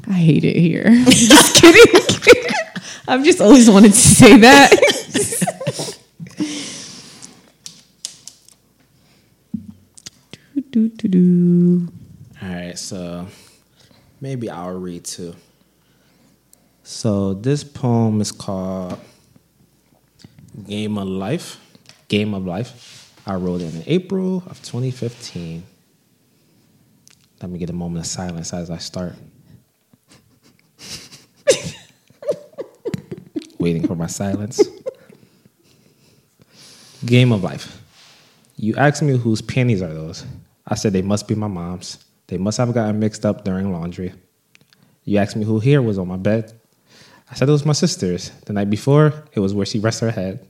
[0.08, 0.84] I hate it here.
[1.10, 2.02] just kidding.
[3.08, 4.72] I've just always wanted to say that.
[10.54, 11.88] do, do, do, do.
[12.42, 13.28] All right, so
[14.22, 15.36] maybe I'll read too.
[16.84, 19.00] So this poem is called
[20.66, 21.60] Game of Life.
[22.08, 23.14] Game of Life.
[23.26, 25.64] I wrote it in April of 2015.
[27.42, 29.14] Let me get a moment of silence as I start.
[33.60, 34.62] Waiting for my silence.
[37.06, 37.84] Game of Life.
[38.56, 40.26] You asked me whose panties are those.
[40.66, 42.04] I said they must be my mom's.
[42.26, 44.14] They must have gotten mixed up during laundry.
[45.06, 46.57] You asked me who here was on my bed.
[47.30, 48.30] I said it was my sister's.
[48.46, 50.46] The night before, it was where she rests her head.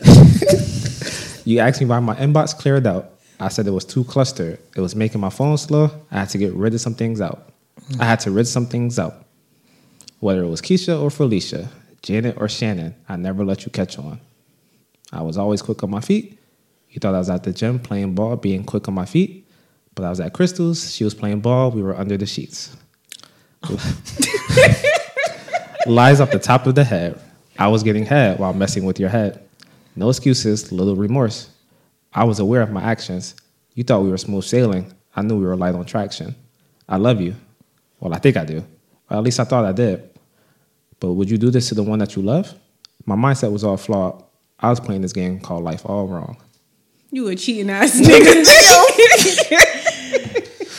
[1.44, 3.12] you asked me why my inbox cleared out.
[3.38, 4.58] I said it was too clustered.
[4.74, 5.90] It was making my phone slow.
[6.10, 7.50] I had to get rid of some things out.
[8.00, 9.14] I had to rid some things out.
[10.20, 11.68] Whether it was Keisha or Felicia,
[12.02, 14.18] Janet or Shannon, I never let you catch on.
[15.12, 16.38] I was always quick on my feet.
[16.90, 19.46] You thought I was at the gym playing ball, being quick on my feet.
[19.94, 20.94] But I was at Crystal's.
[20.94, 21.70] She was playing ball.
[21.70, 22.76] We were under the sheets.
[25.86, 27.20] Lies off the top of the head.
[27.58, 29.42] I was getting head while messing with your head.
[29.94, 31.48] No excuses, little remorse.
[32.12, 33.34] I was aware of my actions.
[33.74, 34.92] You thought we were smooth sailing.
[35.14, 36.34] I knew we were light on traction.
[36.88, 37.34] I love you.
[38.00, 38.64] Well, I think I do.
[39.10, 40.10] Or at least I thought I did.
[40.98, 42.52] But would you do this to the one that you love?
[43.04, 44.22] My mindset was all flawed.
[44.58, 46.36] I was playing this game called life all wrong.
[47.10, 48.44] You a cheating ass nigga.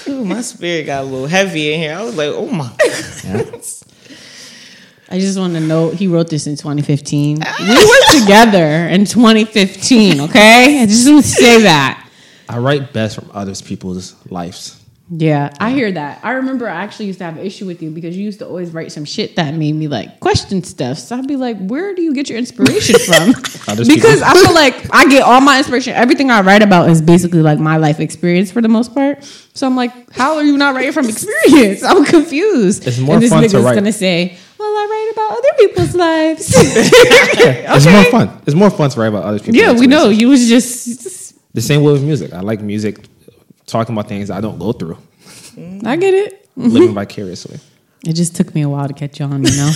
[0.09, 1.95] Ooh, my spirit got a little heavy in here.
[1.95, 2.71] I was like, oh my
[3.23, 3.63] god.
[5.09, 7.39] I just want to note he wrote this in 2015.
[7.41, 7.55] Ah.
[7.59, 10.81] We were together in 2015, okay?
[10.81, 12.09] I just want to say that.
[12.49, 14.83] I write best from other people's lives.
[15.09, 16.19] Yeah, I hear that.
[16.21, 18.45] I remember I actually used to have an issue with you because you used to
[18.45, 20.97] always write some shit that made me like question stuff.
[20.97, 23.29] So I'd be like, where do you get your inspiration from?
[23.29, 24.09] Because people.
[24.09, 25.93] I feel like I get all my inspiration.
[25.93, 29.23] Everything I write about is basically like my life experience for the most part.
[29.53, 31.83] So I'm like, how are you not writing from experience?
[31.83, 32.85] I'm confused.
[32.85, 33.75] It's more and this fun to write.
[33.75, 36.53] gonna say, well, I write about other people's lives.
[37.69, 38.41] It's more fun.
[38.45, 40.09] It's more fun to write about other people's yeah, we know.
[40.09, 42.33] You was just, The same way with music.
[42.33, 42.97] I like music,
[43.65, 44.97] talking about things I don't go through,
[45.85, 46.49] I get it.
[46.55, 47.59] living vicariously.
[48.05, 49.71] It just took me a while to catch on, you know?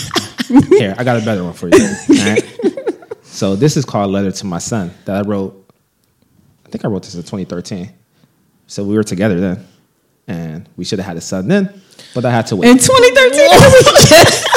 [0.78, 1.84] Here, I got a better one for you.
[1.84, 2.44] all right?
[3.24, 5.54] So this is called "Letter to My Son" that I wrote.
[6.66, 7.90] I think I wrote this in 2013.
[8.68, 9.66] So we were together then,
[10.28, 11.82] and we should have had a son then,
[12.14, 12.70] but I had to wait.
[12.70, 14.51] In 2013.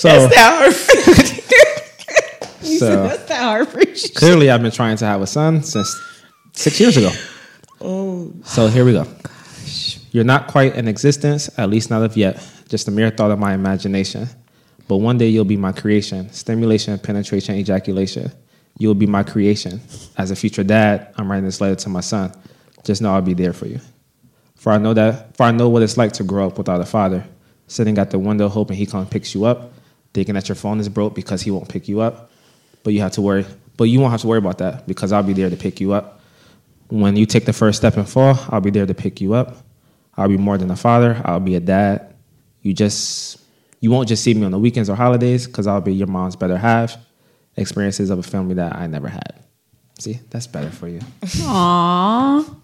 [0.00, 0.72] So That's that
[2.60, 3.94] so That's that hard for you.
[4.14, 5.94] clearly, I've been trying to have a son since
[6.52, 7.10] six years ago.
[7.80, 9.06] Oh, So here we go.
[10.10, 13.38] You're not quite in existence, at least not of yet, just a mere thought of
[13.38, 14.28] my imagination.
[14.88, 18.32] But one day you'll be my creation, stimulation, penetration, ejaculation.
[18.78, 19.80] You'll be my creation.
[20.16, 22.32] As a future dad, I'm writing this letter to my son.
[22.84, 23.80] Just know I'll be there for you.
[24.56, 26.86] For I know that for I know what it's like to grow up without a
[26.86, 27.24] father,
[27.66, 29.72] sitting at the window hoping he comes and picks you up,
[30.18, 32.32] thinking that your phone is broke because he won't pick you up.
[32.82, 33.46] But you have to worry.
[33.76, 35.92] But you won't have to worry about that because I'll be there to pick you
[35.92, 36.20] up.
[36.88, 39.58] When you take the first step and fall, I'll be there to pick you up.
[40.16, 41.22] I'll be more than a father.
[41.24, 42.12] I'll be a dad.
[42.62, 43.38] You just
[43.78, 46.34] you won't just see me on the weekends or holidays because I'll be your mom's
[46.34, 46.96] better half.
[47.56, 49.44] Experiences of a family that I never had.
[50.00, 51.00] See, that's better for you.
[51.22, 52.56] Aww.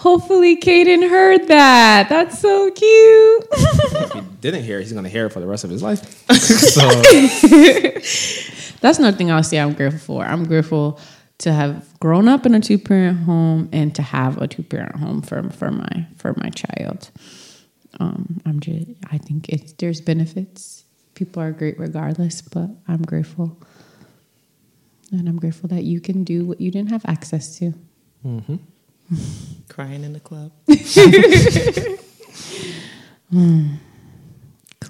[0.00, 2.08] Hopefully, Caden heard that.
[2.08, 3.46] That's so cute.
[3.52, 6.26] if he didn't hear it, he's gonna hear it for the rest of his life.
[6.32, 6.88] so
[8.80, 10.24] That's another thing I'll say I'm grateful for.
[10.24, 10.98] I'm grateful
[11.40, 14.96] to have grown up in a two parent home and to have a two parent
[14.96, 17.10] home for for my for my child.
[18.00, 20.84] Um, I'm just I think it's there's benefits.
[21.14, 23.60] People are great regardless, but I'm grateful.
[25.12, 27.74] And I'm grateful that you can do what you didn't have access to.
[29.68, 30.52] Crying in the club.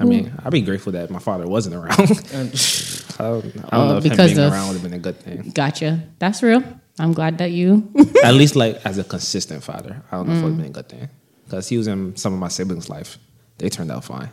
[0.00, 2.10] I mean, I'd be grateful that my father wasn't around.
[3.20, 4.72] Um, I don't, I uh, don't Oh, know if him because being of- around would
[4.74, 5.50] have been a good thing.
[5.54, 6.00] Gotcha.
[6.18, 6.62] That's real.
[6.98, 7.92] I'm glad that you.
[8.24, 10.02] At least like as a consistent father.
[10.10, 11.08] I don't know if it would have been a good thing.
[11.44, 13.18] Because he was in some of my siblings' life.
[13.58, 14.30] They turned out fine.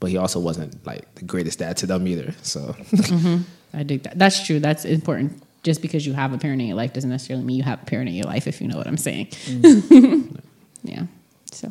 [0.00, 2.32] But he also wasn't like the greatest dad to them either.
[2.40, 3.42] So mm-hmm.
[3.74, 4.18] I dig that.
[4.18, 4.60] That's true.
[4.60, 5.42] That's important.
[5.62, 7.84] Just because you have a parent in your life doesn't necessarily mean you have a
[7.86, 9.28] parent in your life, if you know what I'm saying.
[10.82, 11.04] yeah.
[11.52, 11.70] So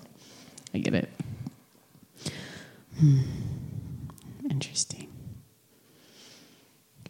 [0.73, 1.09] I get it.
[2.99, 3.19] Hmm.
[4.49, 5.07] Interesting.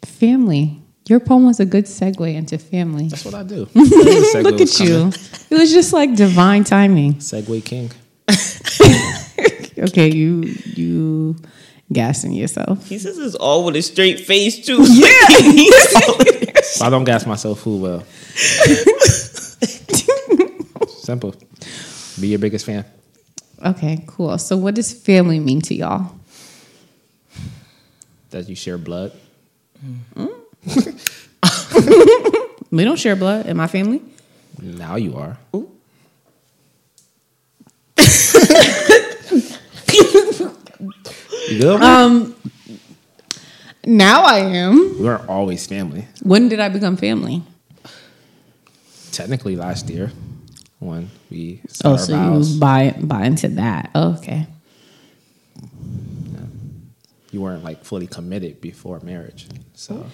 [0.03, 0.81] Family.
[1.07, 3.07] Your poem was a good segue into family.
[3.07, 3.67] that's what I do.
[3.75, 5.11] Look at you.
[5.49, 7.15] It was just like divine timing.
[7.15, 7.91] Segue King.
[9.81, 10.43] Okay, you
[10.75, 11.35] you
[11.91, 12.87] gassing yourself.
[12.87, 14.85] He says this all with a straight face too.
[16.63, 18.03] So I don't gas myself who well.
[20.87, 21.35] Simple.
[22.19, 22.85] Be your biggest fan.
[23.63, 24.37] Okay, cool.
[24.37, 26.15] So what does family mean to y'all?
[28.31, 29.11] That you share blood.
[30.15, 30.31] Mm.
[32.71, 34.01] We don't share blood in my family.
[34.61, 35.37] Now you are.
[41.49, 41.81] you good?
[41.81, 42.33] Um
[43.85, 44.99] now I am.
[44.99, 46.07] we are always family.
[46.23, 47.43] When did I become family?
[49.11, 50.11] Technically, last year
[50.79, 53.91] when we Oh, started so vows, you buy buy into that.
[53.93, 54.47] Oh, okay.
[57.31, 59.47] you weren't like fully committed before marriage.
[59.73, 60.05] So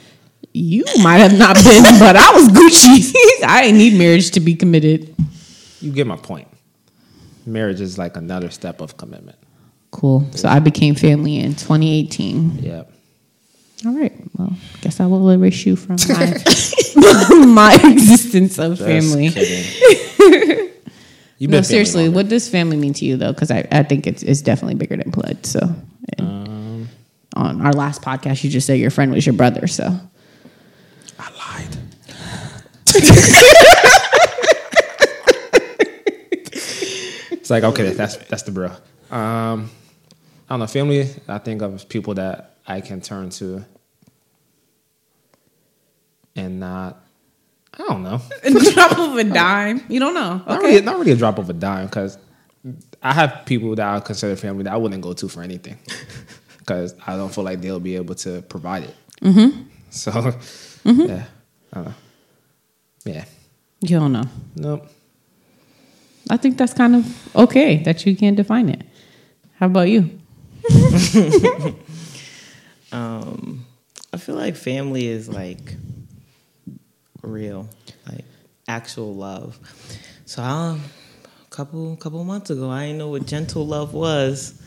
[0.53, 3.11] You might have not been, but I was Gucci.
[3.45, 5.15] I didn't need marriage to be committed.
[5.81, 6.47] you get my point.
[7.45, 9.37] Marriage is like another step of commitment.
[9.91, 10.27] Cool.
[10.31, 12.59] So I became family in 2018.
[12.59, 12.83] Yeah.
[13.85, 14.11] All right.
[14.37, 19.27] Well, guess I will erase you from my my existence of Just family.
[21.39, 22.15] You've No, been family seriously, longer.
[22.15, 23.31] what does family mean to you though?
[23.33, 25.45] Because I, I think it's it's definitely bigger than blood.
[25.45, 25.59] So,
[26.17, 26.89] and Um,
[27.35, 29.67] on our last podcast, you just said your friend was your brother.
[29.67, 29.85] So,
[31.19, 31.77] I lied.
[37.31, 38.67] it's like okay, that's that's the bro.
[39.11, 39.69] Um,
[40.49, 40.67] I don't know.
[40.67, 41.09] Family.
[41.27, 43.65] I think of people that I can turn to,
[46.35, 47.03] and not.
[47.73, 48.19] I don't know.
[48.43, 49.83] A drop of a dime.
[49.87, 50.41] You don't know.
[50.47, 52.17] Not really, not really a drop of a dime because
[53.03, 55.77] I have people that I consider family that I wouldn't go to for anything
[56.57, 58.95] because I don't feel like they'll be able to provide it.
[59.21, 59.61] Mm-hmm.
[59.91, 60.11] So,
[60.91, 61.25] yeah,
[61.71, 61.93] I don't know.
[63.05, 63.25] Yeah,
[63.81, 64.23] You don't know.
[64.55, 64.87] nope.
[66.31, 68.81] I think that's kind of okay that you can't define it.
[69.59, 70.09] How about you?
[72.91, 73.65] Um,
[74.13, 75.75] I feel like family is like
[77.21, 77.69] real,
[78.09, 78.25] like
[78.67, 79.59] actual love.
[80.25, 80.81] So um,
[81.45, 84.61] a couple couple months ago, I didn't know what gentle love was.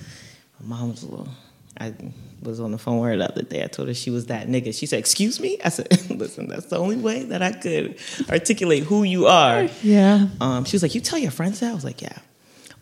[0.61, 1.29] My mom was a little.
[1.79, 1.95] I
[2.43, 3.63] was on the phone with her the other day.
[3.63, 4.79] I told her she was that nigga.
[4.79, 8.85] She said, "Excuse me." I said, "Listen, that's the only way that I could articulate
[8.85, 10.29] who you are." Yeah.
[10.41, 12.19] Um, she was like, "You tell your friends that?" I was like, "Yeah,"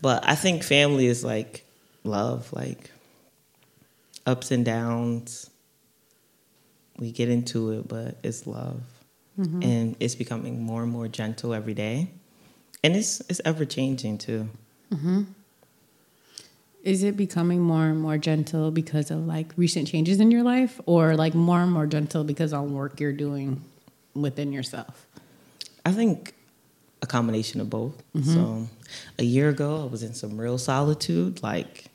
[0.02, 1.64] but I think family is like
[2.02, 2.90] love, like
[4.28, 5.50] ups and downs.
[6.98, 8.82] We get into it, but it's love,
[9.38, 9.62] mm-hmm.
[9.62, 12.10] and it's becoming more and more gentle every day,
[12.82, 14.48] and it's it's ever changing too.
[14.92, 15.22] Mm-hmm.
[16.82, 20.80] Is it becoming more and more gentle because of like recent changes in your life,
[20.86, 23.62] or like more and more gentle because of work you're doing
[24.14, 25.06] within yourself?
[25.86, 26.34] I think
[27.00, 28.02] a combination of both.
[28.16, 28.34] Mm-hmm.
[28.34, 28.68] So
[29.18, 31.86] a year ago, I was in some real solitude, like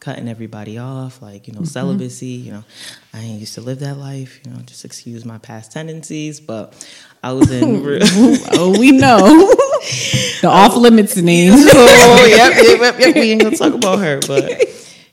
[0.00, 1.66] cutting everybody off, like, you know, mm-hmm.
[1.66, 2.26] celibacy.
[2.26, 2.64] You know,
[3.12, 6.40] I ain't used to live that life, you know, just excuse my past tendencies.
[6.40, 6.74] But
[7.22, 7.62] I was in
[8.52, 9.18] oh, we know
[10.40, 11.56] the oh, off limits names.
[11.56, 13.14] oh, yep, yep, yep, yep.
[13.14, 14.20] We ain't gonna talk about her.
[14.26, 14.62] But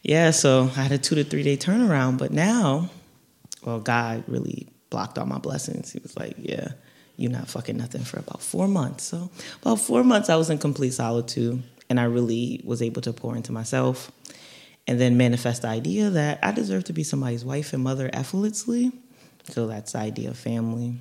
[0.03, 2.17] yeah, so I had a two to three day turnaround.
[2.17, 2.89] But now,
[3.63, 5.91] well, God really blocked all my blessings.
[5.91, 6.69] He was like, yeah,
[7.15, 9.05] you're not fucking nothing for about four months.
[9.05, 9.29] So
[9.61, 11.63] about four months, I was in complete solitude.
[11.89, 14.13] And I really was able to pour into myself
[14.91, 18.91] and then manifest the idea that I deserve to be somebody's wife and mother effortlessly.
[19.45, 20.97] So that's the idea of family.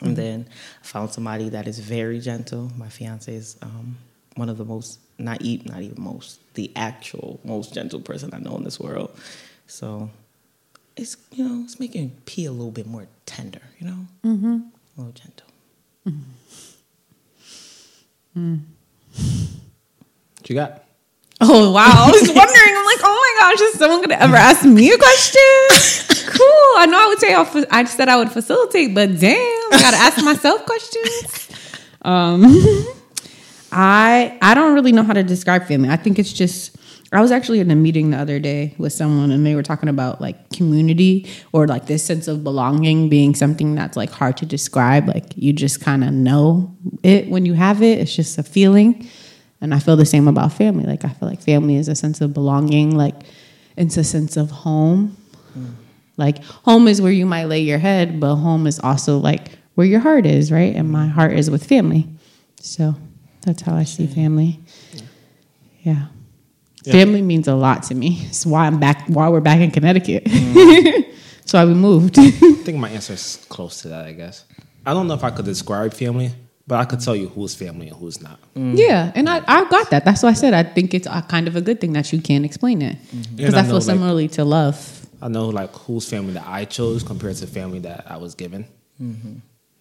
[0.00, 0.48] And then
[0.82, 2.72] I found somebody that is very gentle.
[2.78, 3.98] My fiance is um,
[4.36, 8.38] one of the most not eat not even most the actual most gentle person I
[8.38, 9.10] know in this world.
[9.66, 10.08] So
[10.96, 13.60] it's you know it's making pee a little bit more tender.
[13.78, 14.58] You know, mm-hmm.
[14.96, 15.48] a little gentle.
[18.34, 18.54] mm-hmm
[20.38, 20.87] What you got?
[21.40, 21.84] Oh wow!
[22.06, 22.74] I was wondering.
[22.76, 26.26] I'm like, oh my gosh, is someone gonna ever ask me a question?
[26.32, 26.72] cool.
[26.76, 29.36] I know I would say I'll, I said I would facilitate, but damn,
[29.72, 31.44] I gotta ask myself questions.
[32.02, 32.44] Um,
[33.72, 35.90] I I don't really know how to describe family.
[35.90, 36.76] I think it's just.
[37.10, 39.88] I was actually in a meeting the other day with someone, and they were talking
[39.88, 44.46] about like community or like this sense of belonging being something that's like hard to
[44.46, 45.08] describe.
[45.08, 47.98] Like you just kind of know it when you have it.
[47.98, 49.08] It's just a feeling.
[49.60, 50.84] And I feel the same about family.
[50.84, 53.14] Like I feel like family is a sense of belonging, like
[53.76, 55.16] it's a sense of home.
[55.56, 55.74] Mm.
[56.16, 59.86] Like home is where you might lay your head, but home is also like where
[59.86, 60.74] your heart is, right?
[60.74, 62.06] And my heart is with family.
[62.60, 62.94] So
[63.42, 64.14] that's how I see mm.
[64.14, 64.60] family.
[65.82, 66.06] Yeah.
[66.84, 68.18] Family means a lot to me.
[68.22, 70.24] It's why I'm back why we're back in Connecticut.
[70.24, 71.14] Mm.
[71.44, 72.18] so I we moved.
[72.18, 74.06] I think my answer is close to that.
[74.06, 74.44] I guess
[74.86, 76.32] I don't know if I could describe family,
[76.68, 78.38] but I could tell you who's family and who's not.
[78.54, 78.76] Mm.
[78.78, 80.04] Yeah, and I, I got that.
[80.04, 82.20] That's why I said I think it's a kind of a good thing that you
[82.20, 83.36] can't explain it mm-hmm.
[83.36, 84.94] because And I I know, feel like- similarly to love.
[85.20, 88.66] I know like whose family that I chose compared to family that I was given,
[89.02, 89.38] mm-hmm.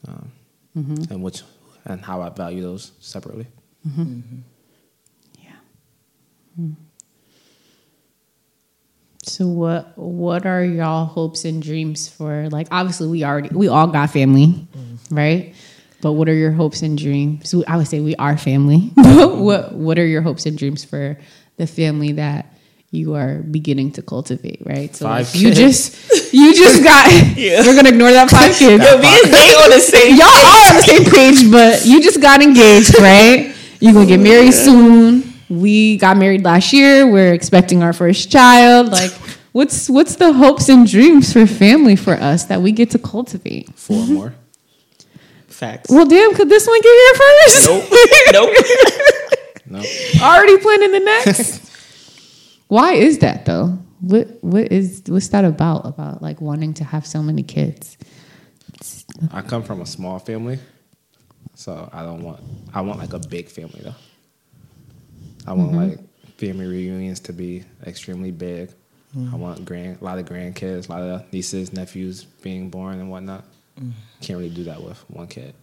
[0.08, 0.32] um,
[0.76, 1.14] mm-hmm.
[1.14, 1.44] and which
[1.86, 3.46] and how I value those separately.
[3.86, 5.52] Yeah.
[6.56, 6.72] Hmm.
[9.24, 13.88] So what what are y'all hopes and dreams for like obviously we already we all
[13.88, 14.68] got family,
[15.12, 15.54] right?
[16.02, 17.54] But what are your hopes and dreams?
[17.68, 18.91] I would say we are family.
[19.18, 21.18] What what are your hopes and dreams for
[21.58, 22.54] the family that
[22.91, 24.95] you are beginning to cultivate, right?
[24.95, 28.84] So Five like, you just you just got we're gonna ignore that five kids.
[28.84, 30.16] Me and they on the same.
[30.16, 33.54] Y'all are on the same page, but you just got engaged, right?
[33.80, 35.34] You're gonna get married soon.
[35.50, 37.10] We got married last year.
[37.10, 38.89] We're expecting our first child.
[38.89, 39.12] Like,
[39.52, 43.70] what's what's the hopes and dreams for family for us that we get to cultivate?
[43.76, 44.34] 4 more.
[45.58, 45.89] Facts.
[45.89, 47.68] Well, damn, could this one get here first?
[48.32, 48.53] Nope.
[49.66, 49.84] nope.
[49.84, 51.68] No, Already planning the next.
[52.68, 53.80] Why is that though?
[54.01, 55.88] What what is what's that about?
[55.88, 57.97] About like wanting to have so many kids?
[59.34, 60.60] I come from a small family,
[61.55, 62.39] so I don't want.
[62.72, 63.95] I want like a big family though.
[65.47, 65.89] I want mm-hmm.
[65.89, 68.70] like family reunions to be extremely big.
[69.16, 69.34] I mm.
[69.34, 73.43] want grand, a lot of grandkids, a lot of nieces, nephews being born and whatnot.
[74.21, 75.53] Can't really do that with one kid.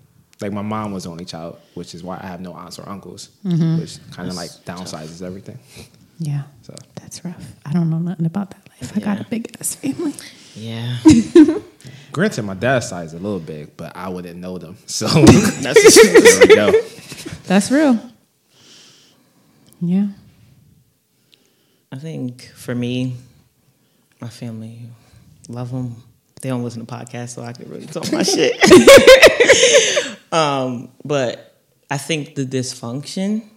[0.40, 2.88] Like my mom was the only child, which is why I have no aunts or
[2.88, 3.80] uncles, mm-hmm.
[3.80, 5.58] which kind of like downsizes everything.
[6.18, 7.52] Yeah, So that's rough.
[7.66, 8.96] I don't know nothing about that life.
[8.96, 10.12] I got a big ass family.
[10.54, 10.98] Yeah.
[12.12, 14.76] granted, my dad's side is a little big, but I wouldn't know them.
[14.86, 16.72] So That's there we go.
[17.46, 17.98] That's real.
[19.80, 20.06] Yeah.
[21.90, 23.16] I think for me,
[24.20, 24.82] my family,
[25.48, 25.96] love them.
[26.44, 28.54] They don't listen to podcasts, so I could really talk my shit.
[30.32, 31.56] um, but
[31.90, 33.48] I think the dysfunction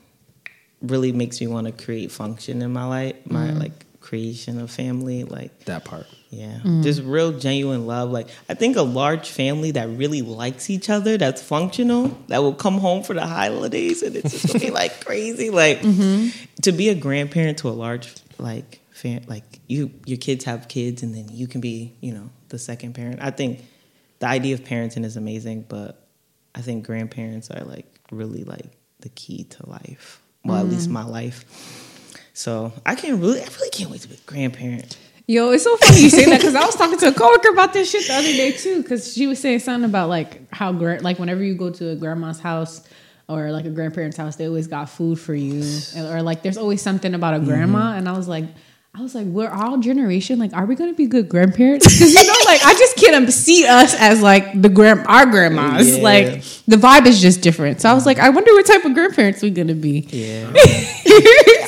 [0.82, 3.60] really makes me want to create function in my life, my mm-hmm.
[3.60, 6.08] like creation of family, like That part.
[6.30, 6.82] yeah, mm.
[6.82, 8.10] just real genuine love.
[8.12, 12.54] Like I think a large family that really likes each other, that's functional, that will
[12.54, 15.50] come home for the holidays, and it's just gonna be like crazy.
[15.50, 16.30] Like mm-hmm.
[16.62, 21.04] to be a grandparent to a large like fam- like you, your kids have kids,
[21.04, 23.20] and then you can be, you know, the second parent.
[23.22, 23.64] I think
[24.20, 26.08] the idea of parenting is amazing, but
[26.56, 28.66] I think grandparents are like really like
[29.02, 30.22] the key to life.
[30.44, 30.94] Well, at least mm-hmm.
[30.94, 31.44] my life.
[32.34, 34.98] So I can't really, I really can't wait to be a grandparent.
[35.28, 37.74] Yo, it's so funny you say that because I was talking to a coworker about
[37.74, 38.82] this shit the other day too.
[38.82, 42.40] Because she was saying something about like how like whenever you go to a grandma's
[42.40, 42.88] house
[43.28, 45.64] or like a grandparent's house, they always got food for you,
[45.98, 47.48] or like there's always something about a mm-hmm.
[47.48, 47.98] grandma.
[47.98, 48.46] And I was like,
[48.96, 50.40] I was like, we're all generation.
[50.40, 51.86] Like, are we gonna be good grandparents?
[51.86, 55.98] Because you know, like I just can't see us as like the grand our grandmas.
[55.98, 56.04] Yeah.
[56.04, 56.26] Like
[56.68, 57.80] the vibe is just different.
[57.80, 60.08] So I was like, I wonder what type of grandparents we're gonna be.
[60.10, 60.52] Yeah.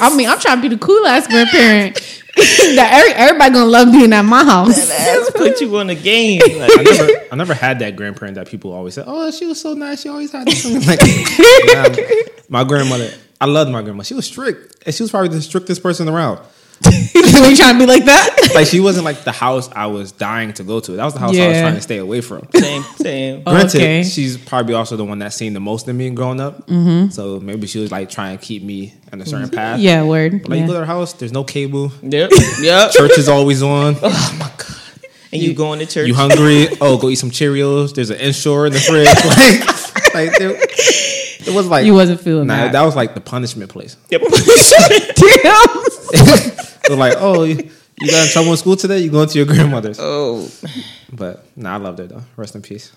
[0.02, 1.96] I mean, I'm trying to be the cool ass grandparent
[2.36, 4.90] that every, everybody gonna love being at my house.
[4.90, 6.42] Let's put you on the game.
[6.44, 9.76] I never, I never had that grandparent that people always said, "Oh, she was so
[9.76, 10.02] nice.
[10.02, 11.00] She always had this." Like,
[11.68, 14.02] yeah, my grandmother, I loved my grandma.
[14.02, 16.40] She was strict, and she was probably the strictest person around.
[17.14, 18.36] you trying to be like that?
[18.56, 20.94] Like, she wasn't like the house I was dying to go to.
[20.94, 22.48] That was the house I was trying to stay away from.
[22.54, 23.44] same, same.
[23.46, 24.04] Granted, okay.
[24.04, 26.66] she's probably also the one that seen the most of me growing up.
[26.68, 27.12] Mm-hmm.
[27.12, 29.80] So maybe she was like trying to keep me on a certain path.
[29.80, 30.42] Yeah, word.
[30.42, 31.92] But like, you go to her house, there's no cable.
[32.02, 32.32] Yep.
[32.60, 32.92] Yep.
[32.92, 33.96] Church is always on.
[34.02, 34.76] Oh my god.
[35.32, 36.08] And you going to church?
[36.08, 36.68] You hungry?
[36.82, 37.94] Oh, go eat some Cheerios.
[37.94, 39.06] There's an Ensure in the fridge.
[39.06, 42.72] like, like there- It was like You wasn't feeling nah, that.
[42.72, 43.96] that was like the punishment place.
[44.10, 44.22] Damn.
[46.90, 47.56] It was like, oh, you
[48.02, 49.00] you got in trouble in school today?
[49.00, 50.00] You going to your grandmother's?
[50.02, 50.50] oh,
[51.14, 52.24] But nah, I loved her though.
[52.36, 52.92] Rest in peace.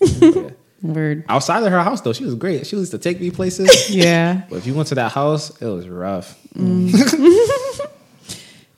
[0.00, 0.50] Yeah.
[0.82, 1.24] Word.
[1.28, 2.66] Outside of her house though, she was great.
[2.66, 3.90] She used to take me places.
[3.90, 4.42] Yeah.
[4.48, 6.38] but if you went to that house, it was rough.
[6.54, 6.90] Mm.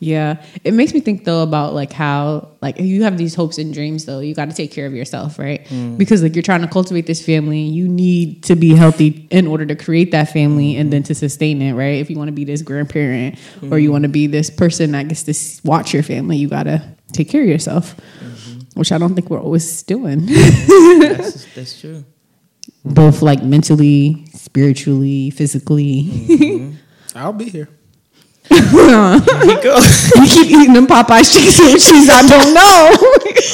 [0.01, 0.43] Yeah.
[0.65, 4.07] It makes me think though about like how like you have these hopes and dreams
[4.07, 4.21] though.
[4.21, 5.63] You got to take care of yourself, right?
[5.67, 5.99] Mm.
[5.99, 9.67] Because like you're trying to cultivate this family, you need to be healthy in order
[9.67, 12.01] to create that family and then to sustain it, right?
[12.01, 13.39] If you want to be this grandparent
[13.71, 13.93] or you mm-hmm.
[13.93, 16.83] want to be this person that gets to watch your family, you got to
[17.13, 17.95] take care of yourself.
[18.21, 18.81] Mm-hmm.
[18.81, 20.25] Which I don't think we're always doing.
[20.27, 22.07] that's, that's true.
[22.87, 26.05] Both like mentally, spiritually, physically.
[26.05, 26.77] Mm-hmm.
[27.19, 27.69] I'll be here.
[28.51, 28.61] Here
[29.47, 29.79] we go.
[30.21, 32.09] we keep eating them Popeyes chicken sandwiches.
[32.11, 32.91] I don't know.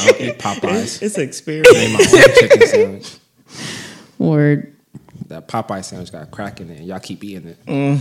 [0.03, 1.03] I'll eat Popeyes.
[1.03, 1.71] It's an experience.
[1.73, 3.17] Made my own chicken sandwich.
[4.19, 4.73] Word.
[5.29, 6.79] That Popeye sandwich got crack in it.
[6.79, 7.67] and Y'all keep eating it.
[7.67, 7.99] Mm.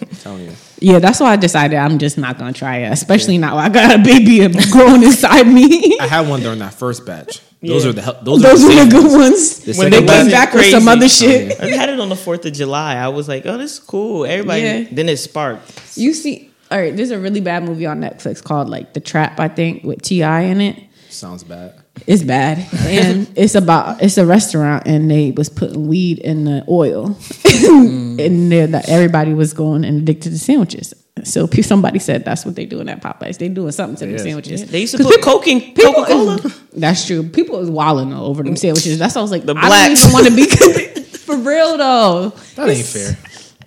[0.10, 0.52] I'm telling you.
[0.80, 3.98] Yeah, that's why I decided I'm just not gonna try it, especially now I got
[3.98, 5.98] a baby growing inside me.
[5.98, 7.40] I had one during that first batch.
[7.60, 7.90] Those Yeah.
[7.90, 9.58] are the hel- those, Those are were the the good ones.
[9.60, 11.60] The when they came batch- back with some other oh, shit.
[11.60, 12.94] I had it on the Fourth of July.
[12.94, 14.62] I was like, "Oh, this is cool." Everybody.
[14.62, 14.84] Yeah.
[14.92, 15.96] Then it sparked.
[15.96, 19.40] You see, all right, there's a really bad movie on Netflix called like The Trap,
[19.40, 20.40] I think, with T.I.
[20.42, 20.82] in it.
[21.08, 21.74] Sounds bad.
[22.06, 26.64] It's bad, and it's about it's a restaurant, and they was putting weed in the
[26.68, 27.08] oil,
[27.42, 28.24] mm.
[28.24, 30.94] and that everybody was going and addicted to sandwiches.
[31.24, 33.38] So pe- somebody said that's what they doing at Popeyes.
[33.38, 34.22] They doing something to them Yes.
[34.22, 34.66] sandwiches.
[34.66, 36.38] They used to 'Cause put people- Coke Coca Cola.
[36.74, 37.22] that's true.
[37.22, 38.98] People is wilding over them sandwiches.
[38.98, 40.44] That's why I was like, The I don't even want to be
[41.26, 42.32] for real though.
[42.56, 43.16] That ain't fair.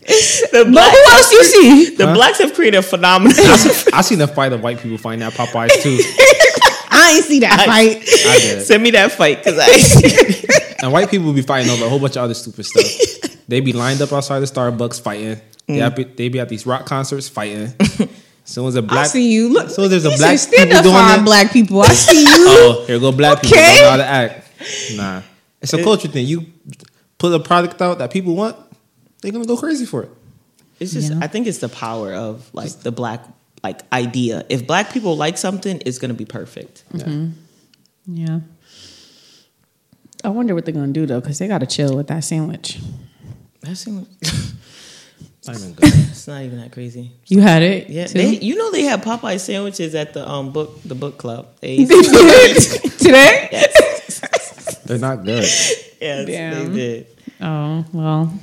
[0.07, 1.95] The But blacks, who else you see?
[1.95, 3.35] the blacks have created a phenomenon.
[3.93, 5.99] I seen the fight of white people fighting that Popeyes too.
[6.93, 7.97] I ain't see that fight.
[8.27, 8.65] I did.
[8.65, 10.77] Send me that fight because I.
[10.83, 13.37] And white people be fighting over a whole bunch of other stupid stuff.
[13.47, 15.39] They be lined up outside the Starbucks fighting.
[15.67, 15.95] They, Mm.
[15.95, 17.73] be, they be at these rock concerts fighting.
[18.43, 19.49] Soon as a I black, I see you.
[19.53, 21.25] Look, So there's a black said, stand people up doing that?
[21.25, 21.81] black people.
[21.81, 22.27] I see you.
[22.29, 23.57] oh, here go black people.
[23.57, 23.75] Okay.
[23.75, 24.47] Don't know how to act.
[24.95, 25.21] Nah,
[25.61, 26.25] it's a culture thing.
[26.25, 26.45] You
[27.17, 28.55] put a product out that people want,
[29.21, 30.09] they're gonna go crazy for it.
[30.79, 31.11] It's just.
[31.11, 31.19] Yeah.
[31.21, 33.23] I think it's the power of like the black
[33.63, 34.43] like idea.
[34.49, 36.83] If black people like something, it's gonna be perfect.
[38.07, 38.39] Yeah.
[40.23, 42.79] I wonder what they're gonna do though, because they gotta chill with that sandwich.
[43.61, 44.07] That seems.
[45.47, 47.11] Not even it's not even that crazy.
[47.27, 47.89] You had it.
[47.89, 48.17] Yeah, too?
[48.19, 51.47] they, you know they have Popeye sandwiches at the um book the book club.
[51.61, 53.67] They, They did today.
[54.85, 55.43] They're not good.
[56.01, 56.73] yes, Damn.
[56.73, 57.07] they did.
[57.41, 58.33] Oh well,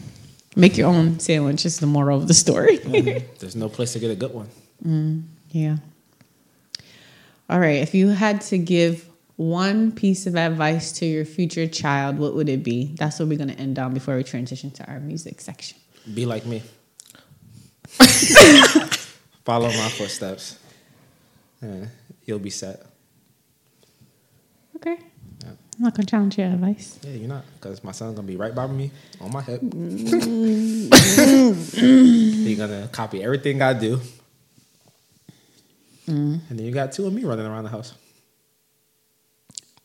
[0.57, 1.64] make your own sandwich.
[1.66, 2.76] Is the moral of the story.
[3.38, 4.49] There's no place to get a good one.
[5.51, 5.76] yeah.
[7.51, 7.76] All right.
[7.80, 12.49] If you had to give one piece of advice to your future child, what would
[12.49, 12.94] it be?
[12.96, 15.78] That's what we're gonna end on before we transition to our music section.
[16.12, 16.62] Be like me.
[19.45, 20.59] Follow my footsteps.
[21.62, 21.86] Yeah,
[22.24, 22.84] you'll be set.
[24.76, 24.97] Okay.
[25.43, 25.49] Yeah.
[25.51, 26.99] I'm not gonna challenge your advice.
[27.03, 29.61] Yeah, you're not, because my son's gonna be right by me on my hip.
[31.74, 34.01] He's gonna copy everything I do,
[36.07, 37.95] and then you got two of me running around the house.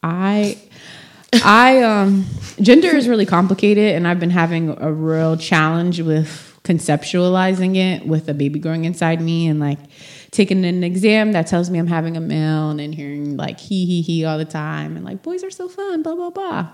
[0.02, 0.58] I
[1.34, 2.26] I um
[2.62, 8.30] gender is really complicated and I've been having a real challenge with conceptualizing it with
[8.30, 9.80] a baby growing inside me and like
[10.32, 13.86] taking an exam that tells me I'm having a male and then hearing like he
[13.86, 16.70] he he all the time and like boys are so fun blah blah blah.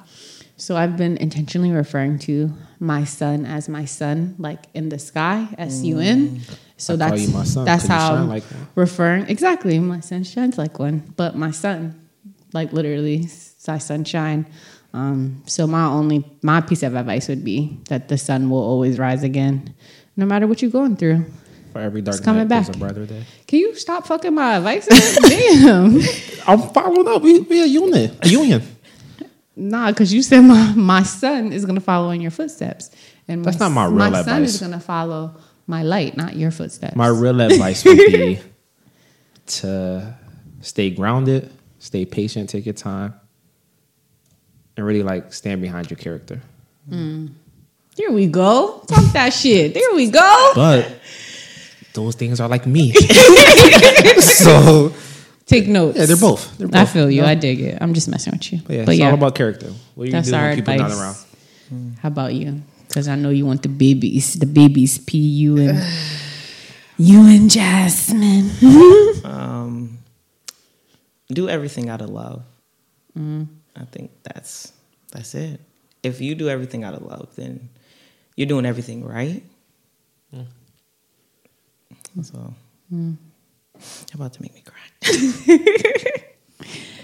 [0.58, 5.48] So I've been intentionally referring to my son as my son like in the sky
[5.58, 6.42] S U N.
[6.78, 8.44] So I that's that's how I'm like
[8.76, 12.08] referring exactly my son shines like one but my son
[12.54, 13.28] like literally
[13.68, 14.46] my sunshine
[14.94, 18.98] um, so my only my piece of advice would be that the sun will always
[18.98, 19.74] rise again
[20.18, 21.26] no matter what you're going through
[21.74, 22.76] For every dark It's coming night, there's back.
[22.76, 23.24] a brighter day.
[23.48, 24.88] can you stop fucking my advice
[25.22, 26.00] damn
[26.48, 27.22] I'm following up.
[27.22, 28.26] We, we a unit.
[28.26, 28.62] A union.
[29.56, 32.90] nah because you said my, my son is gonna follow in your footsteps
[33.28, 34.26] and That's not my real advice.
[34.26, 35.36] my son is gonna follow
[35.68, 38.40] my light not your footsteps My real advice would be
[39.48, 40.16] to
[40.62, 43.14] stay grounded, stay patient, take your time,
[44.80, 46.40] and really like stand behind your character.
[46.90, 50.88] here we go talk that shit there we go But
[51.94, 52.94] those things are like me.
[54.24, 54.94] so
[55.46, 56.58] take notes yeah, they're both.
[56.58, 56.76] They're both.
[56.80, 57.24] I feel you.
[57.24, 57.28] Yeah.
[57.30, 57.78] I dig it.
[57.82, 58.60] I'm just messing with you.
[58.66, 59.68] But yeah, but it's yeah, all about character.
[59.96, 60.96] What do you that's do our when people advice.
[60.96, 61.98] not around?
[62.02, 62.62] How about you?
[62.88, 65.84] Because I know you want the babies, the babies, P you and
[66.98, 68.50] you and Jasmine.
[69.26, 70.00] Um,
[71.28, 72.44] do everything out of love.
[73.80, 74.72] I think that's
[75.12, 75.60] that's it.
[76.04, 77.70] if you do everything out of love, then
[78.36, 79.44] you're doing everything right.
[82.22, 82.54] So,
[82.90, 83.14] Hmm.
[83.76, 84.84] how about to make me cry?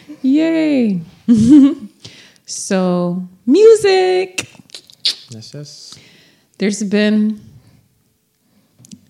[0.22, 1.02] Yay.
[2.46, 4.50] so, music.
[5.30, 6.00] Yes, just
[6.58, 7.40] There's been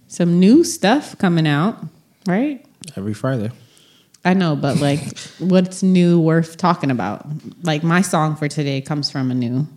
[0.08, 1.78] some new stuff coming out,
[2.28, 2.64] right?
[2.96, 3.52] every Friday.
[4.26, 5.00] I know, but like,
[5.40, 7.26] what's new worth talking about?
[7.64, 9.68] Like, my song for today comes from a new,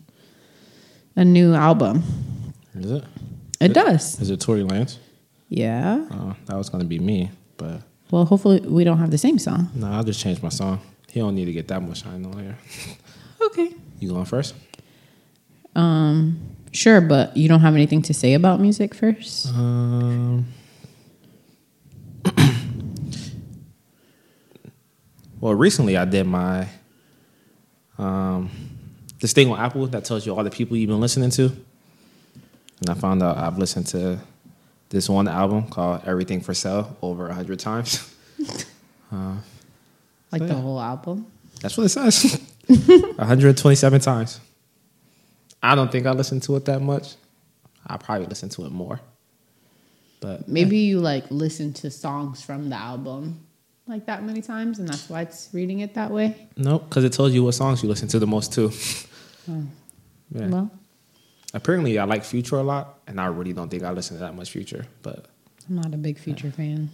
[1.17, 2.03] a new album.
[2.75, 3.05] Is it?
[3.61, 4.97] It does, Is it Tory Lanez?
[5.49, 6.07] yeah.
[6.11, 9.69] Oh, that was gonna be me, but Well, hopefully, we don't have the same song.
[9.75, 10.81] no, I'll just change my song.
[11.11, 12.57] He don't need to get that much shine on here.
[13.41, 13.71] Okay.
[14.01, 14.53] You going first?
[15.77, 16.39] Um,
[16.73, 19.47] sure, but you don't have anything to say about music first.
[19.49, 20.47] Um.
[25.41, 26.69] Well, recently I did my
[27.99, 28.51] um
[29.21, 31.47] this thing on Apple that tells you all the people you've been listening to,
[32.81, 34.19] and I found out I've listened to
[34.91, 38.15] this one album called "Everything for Sale" over a hundred times.
[40.31, 40.61] Like So, the yeah.
[40.61, 41.27] whole album.
[41.63, 42.39] That's what it says.
[42.69, 44.41] 127 times.
[45.63, 47.15] I don't think I listened to it that much.
[47.87, 49.01] I probably listened to it more.
[50.21, 53.41] But Maybe you like listen to songs from the album
[53.89, 56.49] like that many times, and that's why it's reading it that way.
[56.57, 58.71] Nope, because it tells you what songs you listen to the most too.
[59.47, 59.65] Hmm.
[60.31, 60.49] Yeah.
[60.49, 60.71] Well,
[61.55, 64.35] Apparently, I like Future a lot, and I really don't think I listen to that
[64.37, 64.85] much Future.
[65.03, 65.25] But
[65.67, 66.91] I'm not a big Future fan.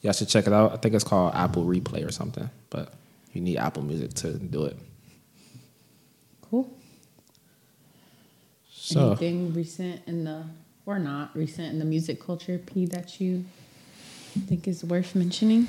[0.00, 0.72] y'all should check it out.
[0.72, 2.48] I think it's called Apple Replay or something.
[2.70, 2.92] But
[3.32, 4.76] you need Apple Music to do it.
[6.42, 6.70] Cool.
[8.72, 10.44] So Anything recent in the
[10.86, 13.44] or not recent in the music culture, P, that you
[14.46, 15.66] think is worth mentioning?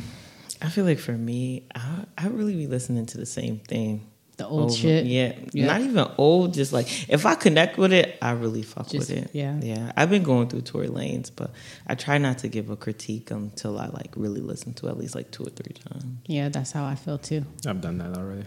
[0.64, 4.08] I feel like for me, I I really be listening to the same thing.
[4.38, 5.06] The old shit?
[5.06, 5.34] Yeah.
[5.52, 5.68] Yeah.
[5.68, 9.18] Not even old, just like if I connect with it, I really fuck Just- with
[9.26, 9.30] it.
[9.34, 9.60] yeah.
[9.62, 9.92] Yeah.
[9.96, 11.52] I've been going through Tory Lanez, but
[11.86, 14.98] I try not to give a critique until I like really listen to it at
[14.98, 16.06] least like two or three times.
[16.26, 17.46] Yeah, that's how I feel too.
[17.68, 18.46] I've done that already.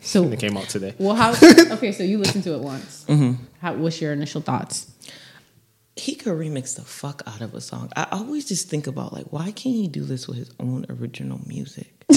[0.00, 0.94] So, And it came out today.
[0.98, 1.34] well, how?
[1.72, 3.04] Okay, so you listened to it once.
[3.08, 3.42] Mm-hmm.
[3.60, 3.74] How?
[3.74, 4.92] What's your initial thoughts?
[5.96, 7.90] He could remix the fuck out of a song.
[7.96, 11.40] I always just think about like why can't he do this with his own original
[11.46, 11.92] music?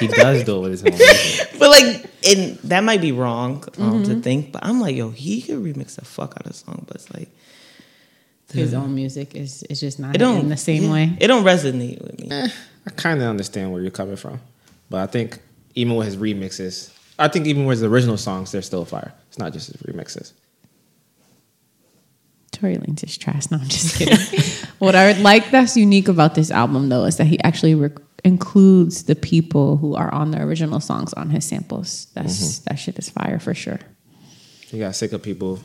[0.00, 1.48] He does do it with his own music.
[1.58, 5.42] but like, and that might be wrong um, to think, but I'm like, yo, he
[5.42, 7.28] could remix the fuck out of a song, but it's like
[8.52, 11.16] His own music is is just not it don't in the same yeah, way.
[11.20, 12.28] It don't resonate with me.
[12.30, 14.40] I kind of understand where you're coming from,
[14.90, 15.38] but I think
[15.74, 19.14] even with his remixes, I think even with his original songs, they're still fire.
[19.28, 20.32] It's not just his remixes.
[22.62, 23.50] Tory Lanez is trash.
[23.50, 24.16] No, I'm just kidding.
[24.78, 27.98] what I would like that's unique about this album, though, is that he actually rec-
[28.22, 32.06] includes the people who are on the original songs on his samples.
[32.14, 32.64] That's mm-hmm.
[32.68, 33.80] that shit is fire for sure.
[34.60, 35.58] He got sick of people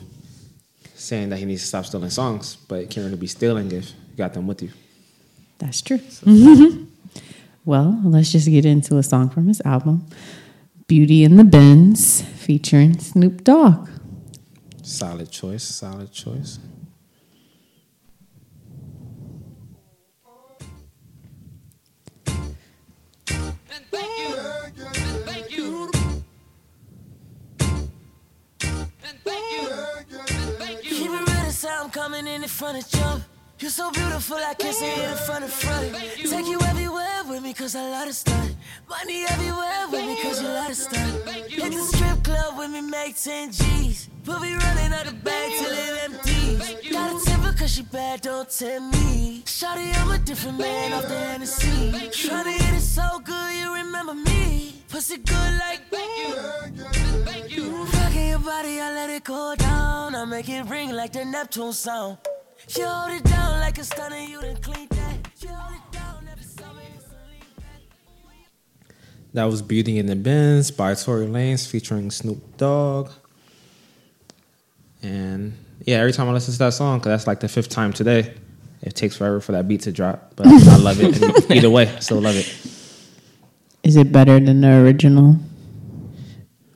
[0.96, 3.90] saying that he needs to stop stealing songs, but it can't really be stealing if
[3.90, 4.70] you got them with you.
[5.58, 5.98] That's true.
[5.98, 6.82] Mm-hmm.
[7.64, 10.04] well, let's just get into a song from his album,
[10.88, 13.88] "Beauty in the Benz," featuring Snoop Dogg.
[14.82, 15.62] Solid choice.
[15.62, 16.58] Solid choice.
[24.68, 24.84] Keep
[31.10, 33.24] it real, I'm coming in in front of jump.
[33.60, 35.92] You're so beautiful, I can't see it in front of front.
[36.16, 38.54] Take you everywhere with me, cause I love to stunt.
[38.88, 41.28] Money everywhere with me, cause you love to stunt.
[41.50, 44.10] Hit the strip club with me, make 10 G's.
[44.24, 46.92] We'll be running out the bag till it empties.
[46.92, 49.42] Got a temper cause she bad, don't tempt me.
[49.44, 51.90] Shawty, I'm a different man off the Hennessy.
[52.14, 54.84] Tryna hit it so good, you remember me.
[54.88, 57.64] Pussy good like Thank you.
[57.64, 60.14] Rocking your body, I let it go down.
[60.14, 62.18] I make it ring like the Neptune sound.
[62.76, 65.16] You hold it down like a stunner, you done clean that.
[65.40, 68.94] You hold it down every summer, it's a lean back.
[69.32, 73.10] That was Beauty in the Benz by Tory Lanez featuring Snoop Dogg.
[75.02, 75.56] And
[75.86, 78.34] yeah, every time I listen to that song, because that's like the fifth time today,
[78.82, 80.34] it takes forever for that beat to drop.
[80.36, 81.22] But I love it.
[81.22, 82.46] And either way, I still love it.
[83.82, 85.36] Is it better than the original?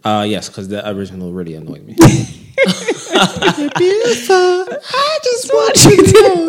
[0.05, 1.97] Uh, yes, because the original really annoyed me.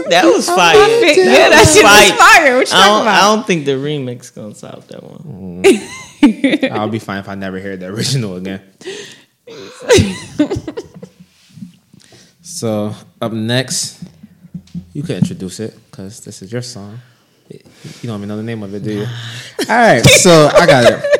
[0.09, 0.75] That was fire.
[0.75, 2.55] Yeah, that shit was fire.
[2.57, 3.15] What you I talking don't, about?
[3.15, 5.63] I don't think the remix gonna stop that one.
[6.71, 8.61] I'll be fine if I never hear the original again.
[12.41, 14.03] so up next,
[14.93, 16.99] you can introduce it because this is your song.
[17.49, 17.59] You
[18.03, 19.05] don't even know the name of it, do you?
[19.69, 21.19] All right, so I got it.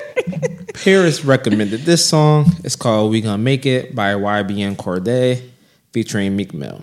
[0.84, 2.51] Harris recommended this song.
[2.65, 5.41] It's called "We Gonna Make It" by YBN Cordae,
[5.93, 6.81] featuring Meek Mill.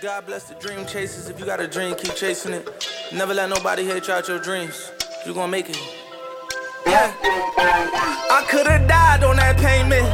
[0.00, 1.28] God bless the dream chasers.
[1.28, 2.88] If you got a dream, keep chasing it.
[3.12, 4.90] Never let nobody hate you out your dreams.
[5.26, 5.78] You gonna make it.
[6.86, 7.12] Yeah.
[7.22, 10.06] I could've died on that payment.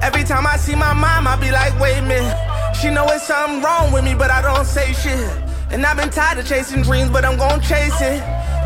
[0.00, 2.76] Every time I see my mom, I be like, wait a minute.
[2.80, 5.47] She know it's something wrong with me, but I don't say shit.
[5.70, 8.22] And I've been tired of chasing dreams, but I'm gonna chase it.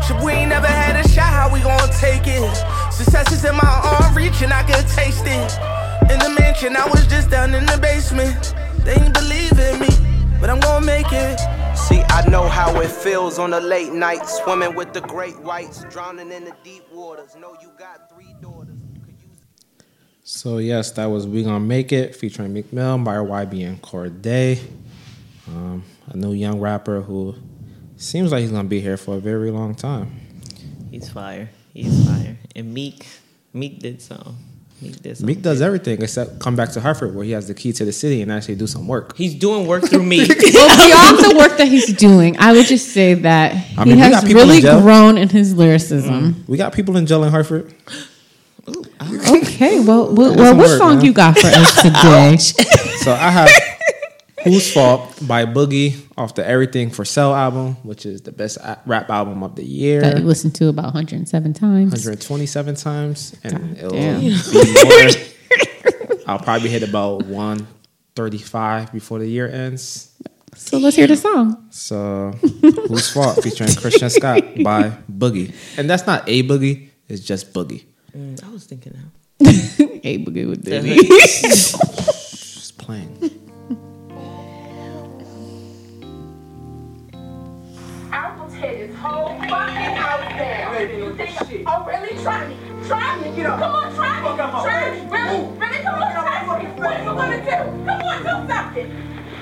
[0.07, 2.55] Shit, we ain't never had a shot, how we gonna take it?
[2.91, 5.51] Success is in my arm reach, and I can taste it.
[6.11, 8.53] In the mansion, I was just down in the basement.
[8.83, 9.87] They ain't believe in me,
[10.39, 11.39] but I'm gonna make it.
[11.77, 15.83] See, I know how it feels on a late night, swimming with the great whites,
[15.89, 17.35] drowning in the deep waters.
[17.39, 18.75] Know you got three daughters.
[19.05, 19.83] Could use-
[20.23, 24.59] So yes, that was "We Gonna Make It" featuring Meek Mill by YBN Cordae,
[25.47, 27.35] um, a new young rapper who
[27.97, 30.19] seems like he's gonna be here for a very long time.
[30.91, 31.49] He's fire.
[31.73, 32.37] He's fire.
[32.55, 33.05] And Meek,
[33.53, 34.35] Meek did so.
[34.81, 35.35] Meek did something.
[35.35, 37.91] Meek does everything except come back to Hartford where he has the key to the
[37.93, 39.15] city and actually do some work.
[39.17, 40.29] He's doing work through Meek.
[40.53, 43.95] Well, beyond the work that he's doing, I would just say that I he mean,
[43.95, 46.33] we got has people in really grown in his lyricism.
[46.35, 46.47] Mm.
[46.47, 47.73] We got people in jail in Hartford.
[48.99, 49.35] Ah.
[49.35, 51.05] Okay, well, well, well what work, song man.
[51.05, 52.37] you got for us today?
[53.03, 53.49] So I have
[54.43, 59.09] "Whose Fault" by Boogie off the Everything for Sale album, which is the best rap
[59.09, 60.01] album of the year.
[60.01, 61.91] that you listened to about 107 times.
[61.91, 64.19] 127 times, and it'll damn.
[64.21, 64.29] be
[64.83, 65.09] more.
[66.27, 70.11] I'll probably hit about 135 before the year ends.
[70.55, 71.67] So let's hear the song.
[71.71, 72.31] So,
[72.87, 73.43] whose fault?
[73.43, 77.85] Featuring Christian Scott by Boogie, and that's not a Boogie; it's just Boogie.
[78.15, 79.09] Mm, I was thinking that.
[80.03, 83.39] Hey, boogie with That Just playing.
[89.03, 90.89] Whole fucking house down.
[90.97, 91.67] You think?
[91.67, 92.15] Oh, really?
[92.23, 92.55] Try me.
[92.87, 93.35] Try me.
[93.35, 93.59] Get up.
[93.59, 94.29] Come on, try me.
[94.37, 94.99] Try me.
[95.11, 95.39] Really?
[95.59, 95.83] Really?
[95.83, 96.65] Come on, try me.
[96.79, 97.57] What are you gonna do?
[97.83, 98.87] Come on, do something.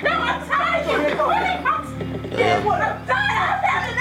[0.04, 0.88] No, I'm tired.
[0.88, 1.14] Really?
[1.14, 1.84] I'm,
[2.32, 2.58] yeah.
[2.58, 3.38] I'm tired.
[3.50, 4.01] I've had enough.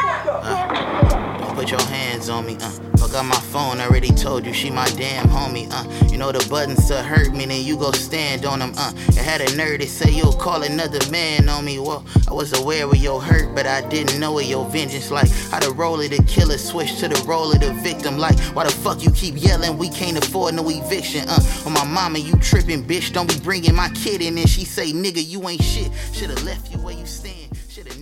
[1.60, 2.70] Put your hands on me, uh.
[2.96, 6.08] Fuck my phone, already told you she my damn homie, uh.
[6.10, 8.94] You know the buttons to hurt me, then you go stand on them, uh.
[9.12, 12.58] You had a nerve to say you'll call another man on me, well, I was
[12.58, 16.00] aware of your hurt, but I didn't know of your vengeance, like how the role
[16.00, 19.10] of the killer switch to the role of the victim, like why the fuck you
[19.10, 21.40] keep yelling, we can't afford no eviction, uh.
[21.66, 24.92] On my mama, you tripping, bitch, don't be bringing my kid in, and she say,
[24.92, 27.99] nigga, you ain't shit, should've left you where you stand, should've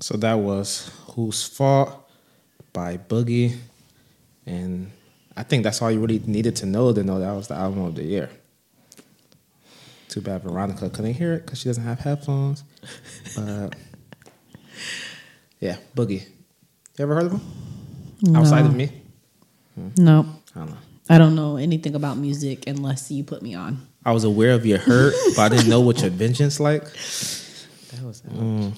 [0.00, 2.08] So that was "Whose Fault"
[2.72, 3.56] by Boogie,
[4.46, 4.90] and
[5.36, 7.84] I think that's all you really needed to know to know that was the album
[7.84, 8.30] of the year.
[10.08, 12.64] Too bad Veronica couldn't hear it because she doesn't have headphones.
[13.36, 13.76] But
[15.60, 16.26] yeah, Boogie.
[16.98, 18.36] You ever heard of him?
[18.36, 18.90] Outside of me,
[19.96, 20.76] No, I don't know.
[21.08, 23.86] I don't know anything about music unless you put me on.
[24.04, 26.84] I was aware of your hurt, but I didn't know what your vengeance like.
[26.84, 28.72] That was mm.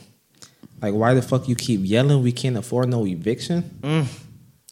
[0.82, 2.22] Like, why the fuck you keep yelling?
[2.22, 3.62] We can't afford no eviction.
[3.82, 4.06] Mm.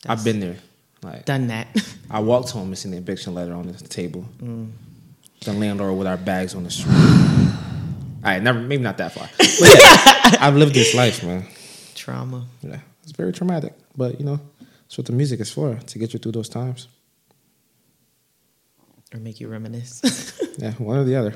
[0.06, 0.56] I've been there.
[1.02, 1.68] Like, done that.
[2.10, 4.26] I walked home and seen the eviction letter on the table.
[4.38, 4.72] Mm.
[5.42, 6.92] The landlord with our bags on the street.
[6.92, 9.28] All right, never, maybe not that far.
[9.38, 11.46] But yeah, I've lived this life, man.
[11.94, 12.44] Trauma.
[12.60, 14.40] Yeah, it's very traumatic, but you know,
[14.82, 16.88] that's what the music is for to get you through those times.
[19.14, 20.36] Or make you reminisce.
[20.58, 21.34] Yeah, one or the other.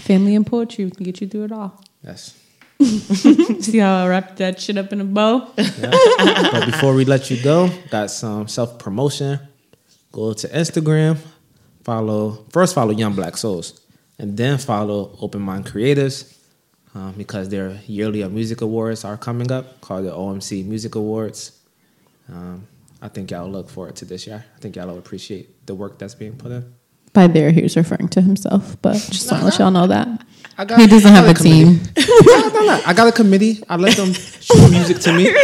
[0.00, 1.80] Family and poetry can get you through it all.
[2.02, 2.36] Yes.
[3.60, 5.50] See how I wrapped that shit up in a bow?
[5.56, 9.40] but before we let you go, got some self promotion.
[10.12, 11.18] Go to Instagram,
[11.82, 13.80] follow first follow Young Black Souls,
[14.18, 16.38] and then follow Open Mind Creatives
[16.94, 21.58] um, because their yearly music awards are coming up called the OMC Music Awards.
[22.28, 22.66] Um,
[23.02, 24.44] I think y'all look forward to this year.
[24.56, 26.74] I think y'all will appreciate the work that's being put in.
[27.12, 30.08] By there, he was referring to himself, but just want to let y'all know that.
[30.58, 31.80] I got, He doesn't I have got a team.
[32.26, 32.82] No, no, no.
[32.86, 33.62] I got a committee.
[33.68, 35.28] I let them shoot music to me.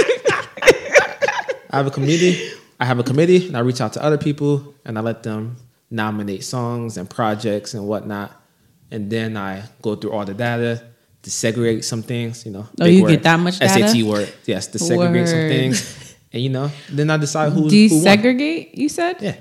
[1.70, 2.50] I have a committee.
[2.78, 5.56] I have a committee, and I reach out to other people, and I let them
[5.90, 8.32] nominate songs and projects and whatnot.
[8.90, 10.82] And then I go through all the data
[11.22, 12.44] to segregate some things.
[12.44, 13.88] You know, Oh, big you get that much data?
[13.88, 16.14] SAT word, yes, to segregate some things.
[16.32, 17.70] And you know, then I decide who who won.
[17.72, 19.16] Desegregate, you said?
[19.22, 19.36] Yeah,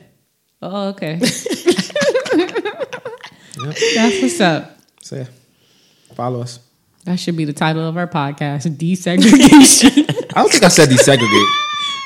[0.61, 1.19] Oh, okay.
[3.95, 4.77] That's what's up.
[5.01, 5.25] so yeah,
[6.15, 6.59] follow us.
[7.05, 10.05] That should be the title of our podcast Desegregation.
[10.35, 11.47] I don't think I said desegregate.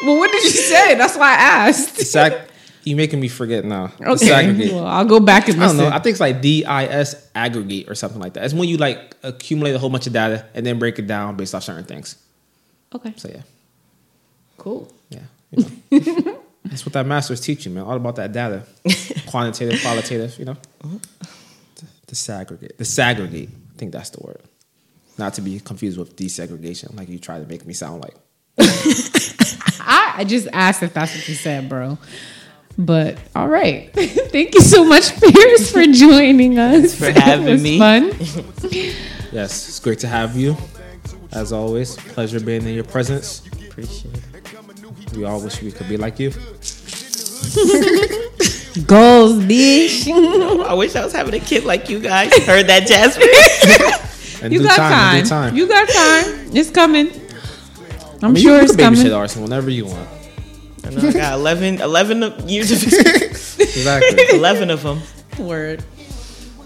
[0.04, 0.96] well, what did you say?
[0.96, 1.98] That's why I asked.
[2.00, 2.50] Sag-
[2.84, 3.92] You making me forget now.
[4.02, 4.72] Okay, Disaggregate.
[4.74, 5.90] well, I'll go back and I don't listen.
[5.92, 5.96] know.
[5.96, 8.46] I think it's like DIS aggregate or something like that.
[8.46, 11.36] It's when you like accumulate a whole bunch of data and then break it down
[11.36, 12.16] based off certain things.
[12.96, 13.42] okay, So yeah,
[14.58, 14.92] cool.
[15.10, 15.20] yeah.
[15.52, 15.64] you
[16.02, 16.42] know.
[16.66, 17.84] That's what that master's teaching, man.
[17.84, 18.64] All about that data,
[19.28, 20.38] quantitative, qualitative.
[20.40, 20.98] You know, uh-huh.
[22.08, 23.50] Disaggregate, disaggregate.
[23.50, 24.42] I think that's the word.
[25.18, 28.16] Not to be confused with desegregation, like you try to make me sound like.
[28.60, 31.98] I, I just asked if that's what you said, bro.
[32.78, 36.98] But all right, thank you so much, Pierce, for joining us.
[36.98, 37.80] for having it was me.
[37.80, 38.12] Fun.
[39.32, 40.56] Yes, it's great to have you.
[41.32, 43.46] As always, pleasure being in your presence.
[43.68, 45.16] Appreciate it.
[45.16, 46.32] We all wish we could be like you.
[48.86, 50.08] Goals, bitch.
[50.68, 52.32] I wish I was having a kid like you guys.
[52.46, 53.28] Heard that, Jasmine?
[54.52, 55.26] You got time, time.
[55.26, 55.56] time.
[55.58, 56.56] You got time.
[56.56, 57.08] It's coming.
[58.22, 59.00] I'm I mean, sure you, it's you can coming.
[59.00, 60.08] babysit Arson whenever you want.
[60.86, 63.60] I know I got 11, 11 years of experience.
[63.60, 64.38] Exactly.
[64.38, 65.02] 11 of them.
[65.40, 65.84] Word.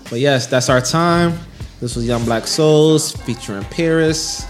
[0.09, 1.39] but yes, that's our time.
[1.79, 4.45] This was Young Black Souls featuring Paris.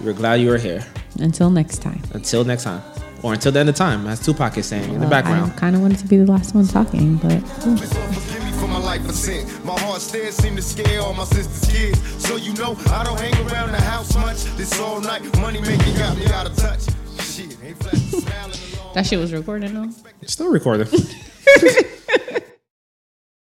[0.00, 0.84] We're glad you were here.
[1.20, 2.02] Until next time.
[2.12, 2.82] Until next time.
[3.22, 5.52] Or until the end of time, as Tupac is saying in the background.
[5.52, 7.32] I kind of wanted to be the last one talking, but
[7.66, 7.76] ooh.
[7.76, 9.46] Forgive me for my life of sin.
[9.64, 12.24] My heart still seem to scare all my sister's kids.
[12.24, 14.44] So you know I don't hang around the house much.
[14.56, 16.82] This all night money making got me out of touch.
[17.20, 18.94] Shit, ain't flat smiling along.
[18.94, 19.90] that shit was recorded though.
[20.26, 20.86] Still recording.